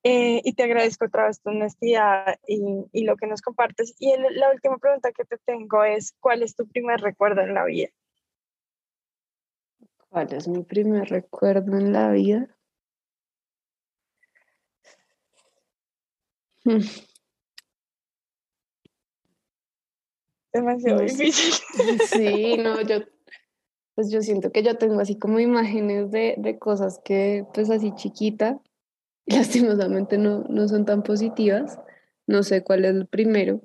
Eh, 0.05 0.41
y 0.45 0.53
te 0.55 0.63
agradezco 0.63 1.07
otra 1.07 1.27
vez 1.27 1.41
tu 1.41 1.51
honestidad 1.51 2.39
y, 2.47 2.61
y 2.93 3.05
lo 3.05 3.17
que 3.17 3.27
nos 3.27 3.43
compartes. 3.43 3.95
Y 3.99 4.15
la 4.17 4.51
última 4.51 4.79
pregunta 4.79 5.13
que 5.13 5.25
te 5.25 5.39
tengo 5.39 5.85
es, 5.85 6.15
¿cuál 6.21 6.43
es 6.43 6.55
tu 6.55 6.67
primer 6.69 7.01
recuerdo 7.01 7.41
en 7.43 7.55
la 7.55 7.65
vida? 7.65 7.89
¿Cuál 10.09 10.33
es 10.33 10.49
mi 10.49 10.63
primer 10.63 11.09
recuerdo 11.09 11.77
en 11.77 11.93
la 11.93 12.11
vida? 12.13 12.49
Hmm. 16.65 16.81
Demasiado 20.53 20.99
No 20.99 21.05
difícil. 21.05 21.55
Sí, 22.07 22.57
no, 22.59 22.81
yo, 22.89 23.01
pues 23.95 24.11
yo 24.11 24.23
siento 24.23 24.51
que 24.51 24.63
yo 24.63 24.77
tengo 24.77 25.01
así 25.01 25.19
como 25.19 25.41
imágenes 25.41 26.11
de, 26.11 26.35
de 26.39 26.59
cosas 26.59 27.01
que, 27.05 27.45
pues 27.53 27.71
así 27.71 27.93
chiquita, 27.95 28.61
lastimosamente 29.37 30.19
no, 30.19 30.45
no 30.49 30.69
son 30.69 30.85
tan 30.85 31.03
positivas. 31.03 31.79
No 32.27 32.43
sé 32.43 32.63
cuál 32.63 32.85
es 32.85 32.95
el 32.95 33.07
primero, 33.07 33.61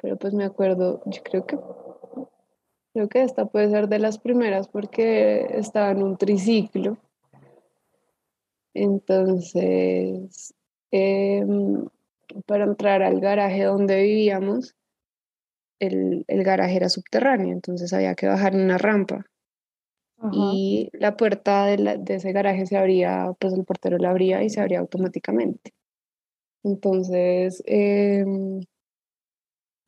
pero 0.00 0.16
pues 0.16 0.34
me 0.34 0.44
acuerdo, 0.44 1.02
yo 1.06 1.22
creo 1.22 1.46
que, 1.46 1.58
creo 2.92 3.08
que 3.08 3.22
esta 3.22 3.46
puede 3.46 3.70
ser 3.70 3.88
de 3.88 3.98
las 3.98 4.18
primeras 4.18 4.68
porque 4.68 5.46
estaba 5.50 5.90
en 5.90 6.02
un 6.02 6.16
triciclo. 6.16 6.98
Entonces, 8.74 10.54
em, 10.90 11.88
para 12.46 12.64
entrar 12.64 13.02
al 13.02 13.20
garaje 13.20 13.64
donde 13.64 14.02
vivíamos, 14.02 14.74
el, 15.80 16.24
el 16.26 16.42
garaje 16.42 16.76
era 16.76 16.88
subterráneo, 16.88 17.52
entonces 17.52 17.92
había 17.92 18.14
que 18.16 18.26
bajar 18.26 18.54
una 18.54 18.78
rampa 18.78 19.26
Ajá. 20.18 20.30
y 20.32 20.88
la 20.92 21.16
puerta 21.16 21.66
de, 21.66 21.78
la- 21.78 21.96
de 21.96 22.16
ese 22.16 22.32
garaje 22.32 22.66
se 22.66 22.76
abría, 22.76 23.32
pues 23.38 23.54
el 23.54 23.64
portero 23.64 23.98
la 23.98 24.10
abría 24.10 24.42
y 24.42 24.50
se 24.50 24.60
abría 24.60 24.80
automáticamente. 24.80 25.72
Entonces, 26.64 27.62
em, 27.66 28.60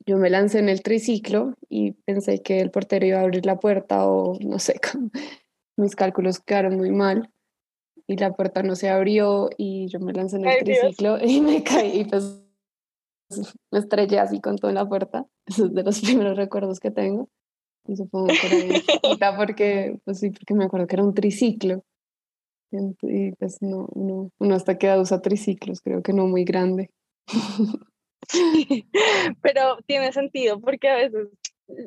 yo 0.06 0.16
me 0.16 0.30
lancé 0.30 0.58
en 0.60 0.68
el 0.68 0.82
triciclo 0.82 1.54
y 1.68 1.92
pensé 1.92 2.42
que 2.42 2.60
el 2.60 2.70
portero 2.70 3.06
iba 3.06 3.18
a 3.18 3.22
abrir 3.22 3.44
la 3.46 3.58
puerta 3.58 4.06
o 4.08 4.38
no 4.40 4.58
sé, 4.58 4.80
mis 5.76 5.94
cálculos 5.96 6.40
quedaron 6.40 6.76
muy 6.76 6.90
mal 6.90 7.30
y 8.06 8.16
la 8.16 8.32
puerta 8.32 8.62
no 8.62 8.76
se 8.76 8.88
abrió 8.88 9.50
y 9.56 9.88
yo 9.88 10.00
me 10.00 10.12
lancé 10.12 10.36
en 10.36 10.44
el 10.46 10.48
Ay, 10.50 10.58
Dios. 10.64 10.78
triciclo 10.80 11.18
y 11.24 11.40
me 11.40 11.62
caí 11.62 12.00
y 12.00 12.04
pues 12.04 12.42
me 13.70 13.78
estrellé 13.78 14.18
así 14.18 14.40
con 14.40 14.56
toda 14.56 14.72
la 14.72 14.88
puerta. 14.88 15.26
Eso 15.46 15.66
es 15.66 15.74
de 15.74 15.82
los 15.82 16.00
primeros 16.00 16.36
recuerdos 16.36 16.80
que 16.80 16.90
tengo. 16.90 17.28
Que 17.96 18.46
era 18.46 18.56
bien 18.56 18.82
chiquita 18.82 19.36
porque, 19.36 19.98
pues 20.04 20.18
sí, 20.20 20.30
porque 20.30 20.54
me 20.54 20.64
acuerdo 20.64 20.86
que 20.86 20.96
era 20.96 21.04
un 21.04 21.14
triciclo. 21.14 21.84
Y 23.02 23.32
pues 23.32 23.60
no, 23.62 23.88
no, 23.96 24.30
uno 24.38 24.54
hasta 24.54 24.78
que 24.78 24.96
usa 24.96 25.20
triciclos, 25.20 25.80
creo 25.80 26.02
que 26.02 26.12
no 26.12 26.26
muy 26.28 26.44
grande. 26.44 26.90
Pero 29.42 29.78
tiene 29.86 30.12
sentido 30.12 30.60
porque 30.60 30.88
a 30.88 30.96
veces 30.96 31.28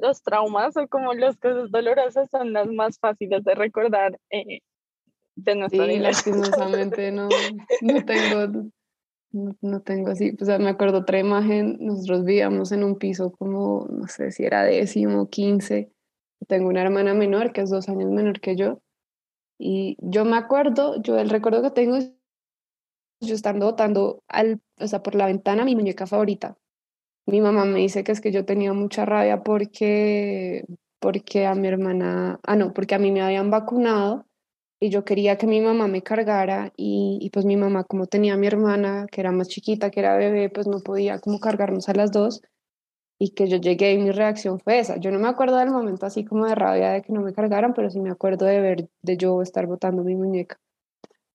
los 0.01 0.21
traumas 0.23 0.75
o 0.75 0.87
como 0.89 1.13
las 1.13 1.37
cosas 1.37 1.71
dolorosas 1.71 2.29
son 2.29 2.51
las 2.51 2.67
más 2.67 2.99
fáciles 2.99 3.45
de 3.45 3.55
recordar 3.55 4.19
eh, 4.29 4.59
de 5.35 5.55
nuestra 5.55 5.85
Sí, 5.85 5.91
niñez. 5.91 6.01
lastimosamente 6.03 7.11
no, 7.13 7.29
no 7.81 8.05
tengo, 8.05 8.69
no, 9.31 9.55
no 9.61 9.81
tengo 9.81 10.09
así. 10.11 10.35
O 10.41 10.43
sea, 10.45 10.59
me 10.59 10.69
acuerdo 10.69 10.99
otra 10.99 11.19
imagen, 11.19 11.77
nosotros 11.79 12.25
vivíamos 12.25 12.73
en 12.73 12.83
un 12.83 12.97
piso 12.97 13.31
como, 13.31 13.87
no 13.89 14.07
sé 14.07 14.31
si 14.31 14.43
era 14.43 14.63
décimo, 14.63 15.29
quince. 15.29 15.92
Tengo 16.47 16.69
una 16.69 16.81
hermana 16.81 17.13
menor 17.13 17.51
que 17.53 17.61
es 17.61 17.69
dos 17.69 17.89
años 17.89 18.11
menor 18.11 18.39
que 18.39 18.55
yo. 18.55 18.79
Y 19.59 19.97
yo 19.99 20.25
me 20.25 20.37
acuerdo, 20.37 21.01
yo 21.01 21.17
el 21.17 21.29
recuerdo 21.29 21.61
que 21.61 21.71
tengo 21.71 21.97
yo 23.21 23.35
estando 23.35 23.65
botando 23.65 24.23
al, 24.27 24.61
o 24.79 24.87
sea, 24.87 25.01
por 25.01 25.15
la 25.15 25.27
ventana 25.27 25.65
mi 25.65 25.75
muñeca 25.75 26.07
favorita. 26.07 26.57
Mi 27.25 27.41
mamá 27.41 27.65
me 27.65 27.79
dice 27.79 28.03
que 28.03 28.11
es 28.11 28.21
que 28.21 28.31
yo 28.31 28.45
tenía 28.45 28.73
mucha 28.73 29.05
rabia 29.05 29.43
porque, 29.43 30.65
porque 30.99 31.45
a 31.45 31.55
mi 31.55 31.67
hermana, 31.67 32.39
ah, 32.43 32.55
no, 32.55 32.73
porque 32.73 32.95
a 32.95 32.99
mí 32.99 33.11
me 33.11 33.21
habían 33.21 33.49
vacunado 33.49 34.25
y 34.79 34.89
yo 34.89 35.05
quería 35.05 35.37
que 35.37 35.47
mi 35.47 35.61
mamá 35.61 35.87
me 35.87 36.03
cargara 36.03 36.73
y, 36.75 37.17
y 37.21 37.29
pues 37.29 37.45
mi 37.45 37.55
mamá 37.55 37.85
como 37.85 38.07
tenía 38.07 38.33
a 38.33 38.37
mi 38.37 38.47
hermana 38.47 39.07
que 39.09 39.21
era 39.21 39.31
más 39.31 39.47
chiquita, 39.47 39.89
que 39.89 40.01
era 40.01 40.17
bebé, 40.17 40.49
pues 40.49 40.67
no 40.67 40.79
podía 40.81 41.19
como 41.19 41.39
cargarnos 41.39 41.87
a 41.87 41.93
las 41.93 42.11
dos 42.11 42.41
y 43.23 43.29
que 43.29 43.47
yo 43.47 43.55
llegué 43.55 43.93
y 43.93 43.97
mi 43.99 44.11
reacción 44.11 44.59
fue 44.59 44.79
esa. 44.79 44.97
Yo 44.97 45.09
no 45.09 45.17
me 45.17 45.29
acuerdo 45.29 45.55
del 45.55 45.69
momento 45.69 46.05
así 46.05 46.25
como 46.25 46.45
de 46.45 46.55
rabia 46.55 46.91
de 46.91 47.01
que 47.01 47.13
no 47.13 47.21
me 47.21 47.31
cargaran, 47.31 47.73
pero 47.73 47.89
sí 47.89 48.01
me 48.01 48.09
acuerdo 48.09 48.45
de 48.45 48.59
ver, 48.59 48.89
de 49.01 49.15
yo 49.15 49.41
estar 49.41 49.65
botando 49.65 50.03
mi 50.03 50.15
muñeca. 50.15 50.59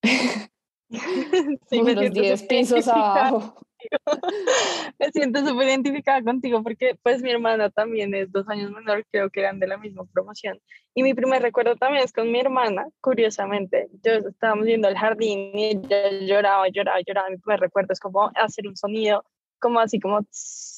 Sí, 0.90 1.82
me 1.82 1.92
los 1.92 2.00
siento 2.00 2.22
10 2.22 2.40
súper 2.40 2.48
pisos 2.48 2.88
abajo. 2.88 3.54
Me 4.98 5.12
siento 5.12 5.46
súper 5.46 5.68
identificada 5.68 6.22
contigo 6.22 6.62
porque 6.62 6.98
pues 7.02 7.20
mi 7.20 7.30
hermana 7.30 7.68
también 7.68 8.14
es 8.14 8.32
dos 8.32 8.48
años 8.48 8.70
menor, 8.70 9.04
creo 9.12 9.28
que 9.28 9.40
eran 9.40 9.60
de 9.60 9.66
la 9.66 9.76
misma 9.76 10.06
promoción. 10.06 10.58
Y 10.94 11.02
mi 11.02 11.12
primer 11.12 11.42
recuerdo 11.42 11.76
también 11.76 12.04
es 12.04 12.12
con 12.14 12.32
mi 12.32 12.40
hermana, 12.40 12.86
curiosamente. 13.02 13.90
Yo 14.02 14.12
estábamos 14.30 14.64
yendo 14.64 14.88
al 14.88 14.96
jardín 14.96 15.50
y 15.52 15.64
ella 15.66 16.10
lloraba, 16.22 16.68
lloraba, 16.68 17.00
lloraba. 17.06 17.28
Mi 17.28 17.36
primer 17.36 17.60
recuerdo 17.60 17.92
es 17.92 18.00
como 18.00 18.30
hacer 18.34 18.66
un 18.66 18.74
sonido, 18.74 19.26
como 19.58 19.80
así 19.80 20.00
como, 20.00 20.22
tss, 20.22 20.77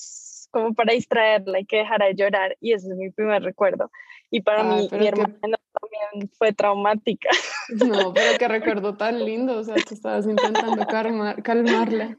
como 0.50 0.74
para 0.74 0.94
distraerla 0.94 1.60
y 1.60 1.66
que 1.66 1.78
dejara 1.78 2.06
de 2.06 2.14
llorar. 2.14 2.56
Y 2.60 2.72
ese 2.72 2.88
es 2.88 2.96
mi 2.96 3.10
primer 3.10 3.42
recuerdo. 3.42 3.90
Y 4.30 4.42
para 4.42 4.62
Ay, 4.62 4.88
mí, 4.90 4.98
mi 4.98 5.06
hermana 5.06 5.58
también 5.80 6.30
fue 6.36 6.52
traumática. 6.52 7.30
No, 7.68 8.12
pero 8.12 8.38
qué 8.38 8.48
recuerdo 8.48 8.96
tan 8.96 9.24
lindo, 9.24 9.58
o 9.58 9.64
sea, 9.64 9.74
tú 9.76 9.94
estabas 9.94 10.26
intentando 10.26 10.86
calmar, 10.86 11.42
calmarla. 11.42 12.18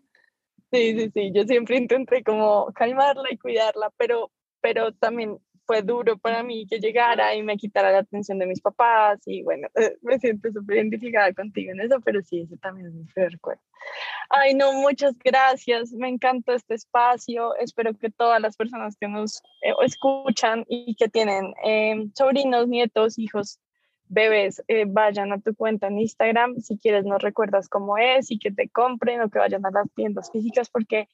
Sí, 0.72 0.98
sí, 0.98 1.12
sí, 1.14 1.32
yo 1.34 1.44
siempre 1.44 1.78
intenté 1.78 2.24
como 2.24 2.72
calmarla 2.74 3.28
y 3.30 3.38
cuidarla, 3.38 3.92
pero, 3.98 4.32
pero 4.62 4.94
también 4.94 5.38
fue 5.72 5.84
duro 5.84 6.18
para 6.18 6.44
mí 6.44 6.68
que 6.68 6.80
llegara 6.80 7.34
y 7.34 7.44
me 7.44 7.56
quitara 7.56 7.94
la 7.94 8.00
atención 8.00 8.38
de 8.38 8.46
mis 8.46 8.60
papás 8.60 9.22
y 9.26 9.42
bueno, 9.42 9.70
me 10.02 10.20
siento 10.20 10.52
súper 10.52 10.80
identificada 10.80 11.32
contigo 11.32 11.72
en 11.72 11.80
eso, 11.80 12.02
pero 12.04 12.22
sí, 12.22 12.42
ese 12.42 12.58
también 12.58 12.88
es 12.88 12.94
mi 12.94 13.06
recuerdo. 13.16 13.62
Ay, 14.30 14.54
no, 14.54 14.74
muchas 14.74 15.18
gracias, 15.18 15.94
me 15.94 16.10
encantó 16.10 16.52
este 16.52 16.74
espacio, 16.74 17.56
espero 17.56 17.98
que 17.98 18.10
todas 18.10 18.42
las 18.42 18.58
personas 18.58 18.98
que 19.00 19.08
nos 19.08 19.38
eh, 19.62 19.72
escuchan 19.86 20.66
y 20.68 20.94
que 20.96 21.08
tienen 21.08 21.54
eh, 21.64 22.06
sobrinos, 22.16 22.68
nietos, 22.68 23.18
hijos, 23.18 23.62
bebés, 24.10 24.62
eh, 24.68 24.84
vayan 24.86 25.32
a 25.32 25.40
tu 25.40 25.56
cuenta 25.56 25.88
en 25.88 26.00
Instagram, 26.00 26.60
si 26.60 26.80
quieres 26.80 27.06
nos 27.06 27.22
recuerdas 27.22 27.70
cómo 27.70 27.98
es 27.98 28.30
y 28.30 28.40
que 28.40 28.52
te 28.52 28.68
compren 28.68 29.22
o 29.22 29.30
que 29.30 29.40
vayan 29.40 29.66
a 29.66 29.72
las 29.72 29.90
tiendas 29.94 30.30
físicas 30.34 30.70
porque 30.70 31.08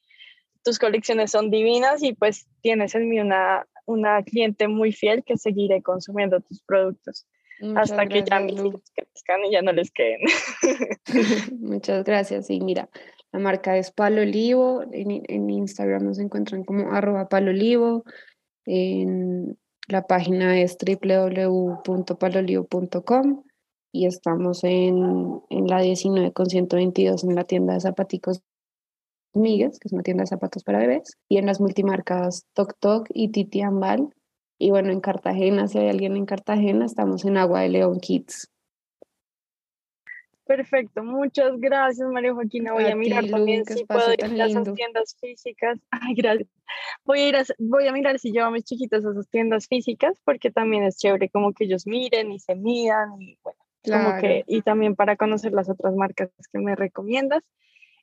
tus 0.64 0.80
colecciones 0.80 1.30
son 1.30 1.48
divinas 1.48 2.02
y 2.02 2.12
pues 2.12 2.48
tienes 2.60 2.96
en 2.96 3.08
mí 3.08 3.20
una, 3.20 3.64
una 3.88 4.22
cliente 4.22 4.68
muy 4.68 4.92
fiel 4.92 5.24
que 5.24 5.36
seguiré 5.36 5.82
consumiendo 5.82 6.40
tus 6.40 6.62
productos 6.62 7.26
Muchas 7.60 7.90
hasta 7.90 8.06
que 8.06 8.22
ya 8.22 8.38
mis 8.38 8.54
hijos 8.54 8.82
crezcan 8.94 9.44
y 9.46 9.52
ya 9.52 9.62
no 9.62 9.72
les 9.72 9.90
queden. 9.90 10.20
Muchas 11.60 12.04
gracias. 12.04 12.50
Y 12.50 12.60
mira, 12.60 12.88
la 13.32 13.40
marca 13.40 13.76
es 13.76 13.90
Palo 13.90 14.22
Olivo. 14.22 14.84
En, 14.92 15.24
en 15.26 15.50
Instagram 15.50 16.04
nos 16.04 16.20
encuentran 16.20 16.62
como 16.64 16.92
arroba 16.92 17.28
Palo 17.28 17.50
Olivo. 17.50 18.04
En 18.64 19.58
la 19.88 20.06
página 20.06 20.60
es 20.60 20.78
www.palolivo.com 20.78 23.42
y 23.90 24.06
estamos 24.06 24.62
en, 24.64 25.40
en 25.48 25.66
la 25.66 25.80
19 25.80 26.32
con 26.32 26.44
122 26.46 27.24
en 27.24 27.34
la 27.34 27.44
tienda 27.44 27.72
de 27.74 27.80
zapaticos 27.80 28.42
Migues, 29.34 29.78
que 29.78 29.88
es 29.88 29.92
una 29.92 30.02
tienda 30.02 30.22
de 30.22 30.28
zapatos 30.28 30.64
para 30.64 30.78
bebés, 30.78 31.16
y 31.28 31.38
en 31.38 31.46
las 31.46 31.60
multimarcas 31.60 32.46
Tok 32.54 32.74
Tok 32.78 33.08
y 33.12 33.30
Titi 33.30 33.60
Ambal. 33.62 34.08
Y 34.58 34.70
bueno, 34.70 34.90
en 34.90 35.00
Cartagena, 35.00 35.68
si 35.68 35.78
hay 35.78 35.88
alguien 35.88 36.16
en 36.16 36.26
Cartagena, 36.26 36.84
estamos 36.84 37.24
en 37.24 37.36
Agua 37.36 37.60
de 37.60 37.68
León 37.68 38.00
Kids. 38.00 38.48
Perfecto, 40.44 41.04
muchas 41.04 41.60
gracias 41.60 42.08
María 42.10 42.32
Joaquina. 42.32 42.72
Voy 42.72 42.84
a, 42.84 42.92
A 42.92 42.96
mirar 42.96 43.24
ti, 43.24 43.30
también 43.30 43.66
si 43.66 43.84
puedo 43.84 44.14
ir 44.14 44.24
a 44.24 44.26
esas 44.28 44.48
lindo. 44.48 44.72
tiendas 44.72 45.14
físicas. 45.20 45.78
Ay, 45.90 46.14
gracias. 46.14 46.48
Voy 47.04 47.20
a 47.20 47.28
ir 47.28 47.36
a, 47.36 47.44
voy 47.58 47.86
a 47.86 47.92
mirar 47.92 48.18
si 48.18 48.32
llevo 48.32 48.46
a 48.46 48.50
mis 48.50 48.64
chiquitos 48.64 49.04
a 49.04 49.10
esas 49.10 49.28
tiendas 49.28 49.66
físicas 49.68 50.18
porque 50.24 50.50
también 50.50 50.84
es 50.84 50.96
chévere 50.96 51.28
como 51.28 51.52
que 51.52 51.64
ellos 51.64 51.86
miren 51.86 52.32
y 52.32 52.38
se 52.38 52.54
midan 52.54 53.20
y 53.20 53.38
bueno, 53.44 53.58
como 53.84 53.98
Claro. 54.04 54.20
que 54.22 54.44
y 54.46 54.62
también 54.62 54.96
para 54.96 55.16
conocer 55.16 55.52
las 55.52 55.68
otras 55.68 55.94
marcas 55.94 56.30
que 56.50 56.58
me 56.58 56.74
recomiendas. 56.74 57.42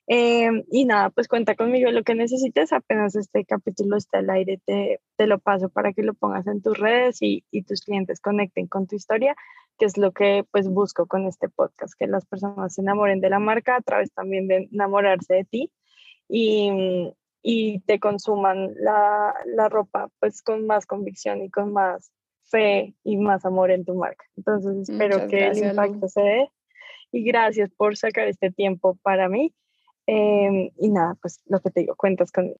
Eh, 0.08 0.48
y 0.70 0.84
nada, 0.84 1.10
pues 1.10 1.26
cuenta 1.26 1.56
conmigo 1.56 1.90
lo 1.90 2.04
que 2.04 2.14
necesites. 2.14 2.72
Apenas 2.72 3.16
este 3.16 3.44
capítulo 3.44 3.96
está 3.96 4.18
al 4.18 4.30
aire, 4.30 4.60
te, 4.64 5.00
te 5.16 5.26
lo 5.26 5.38
paso 5.38 5.68
para 5.68 5.92
que 5.92 6.02
lo 6.02 6.14
pongas 6.14 6.46
en 6.46 6.62
tus 6.62 6.78
redes 6.78 7.20
y, 7.22 7.44
y 7.50 7.62
tus 7.62 7.82
clientes 7.82 8.20
conecten 8.20 8.68
con 8.68 8.86
tu 8.86 8.94
historia, 8.94 9.34
que 9.78 9.84
es 9.84 9.98
lo 9.98 10.12
que 10.12 10.44
pues 10.52 10.68
busco 10.68 11.06
con 11.06 11.26
este 11.26 11.48
podcast, 11.48 11.94
que 11.98 12.06
las 12.06 12.24
personas 12.24 12.74
se 12.74 12.82
enamoren 12.82 13.20
de 13.20 13.30
la 13.30 13.40
marca 13.40 13.76
a 13.76 13.80
través 13.82 14.12
también 14.12 14.46
de 14.48 14.68
enamorarse 14.70 15.34
de 15.34 15.44
ti 15.44 15.72
y, 16.28 17.12
y 17.42 17.80
te 17.80 17.98
consuman 17.98 18.74
la, 18.76 19.34
la 19.46 19.68
ropa 19.68 20.08
pues 20.20 20.42
con 20.42 20.66
más 20.66 20.86
convicción 20.86 21.42
y 21.42 21.50
con 21.50 21.72
más 21.72 22.12
fe 22.44 22.94
y 23.02 23.16
más 23.16 23.44
amor 23.44 23.72
en 23.72 23.84
tu 23.84 23.94
marca. 23.96 24.24
Entonces 24.36 24.88
espero 24.88 25.16
Muchas 25.16 25.30
que 25.30 25.38
el 25.48 25.60
gracias, 25.60 25.76
Lu. 25.76 25.84
impacto 25.84 26.08
se 26.08 26.20
dé 26.22 26.50
y 27.12 27.24
gracias 27.24 27.70
por 27.76 27.96
sacar 27.96 28.28
este 28.28 28.50
tiempo 28.52 28.96
para 29.02 29.28
mí. 29.28 29.52
Em, 30.06 30.70
y 30.76 30.88
nada, 30.90 31.16
pues 31.20 31.40
lo 31.46 31.60
que 31.60 31.70
te 31.70 31.80
digo, 31.80 31.96
cuentas 31.96 32.30
conmigo. 32.30 32.58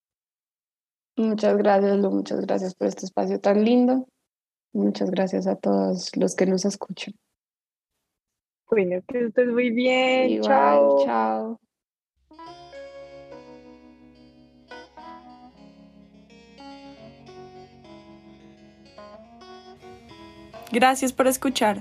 Muchas 1.17 1.57
gracias, 1.57 1.97
Lu. 1.97 2.11
Muchas 2.11 2.41
gracias 2.41 2.75
por 2.75 2.89
este 2.89 3.07
espacio 3.07 3.41
tan 3.41 3.65
lindo. 3.65 4.07
Muchas 4.73 5.11
gracias 5.11 5.47
a 5.47 5.57
todos 5.57 6.15
los 6.17 6.35
que 6.35 6.47
nos 6.47 6.65
escuchan. 6.65 7.15
Bueno, 8.69 9.01
que 9.09 9.27
estés 9.27 9.49
muy 9.49 9.71
bien. 9.71 10.31
Igual, 10.31 10.49
Chao. 10.49 11.05
chao. 11.05 11.61
Gracias 20.73 21.13
por 21.13 21.27
escuchar. 21.27 21.81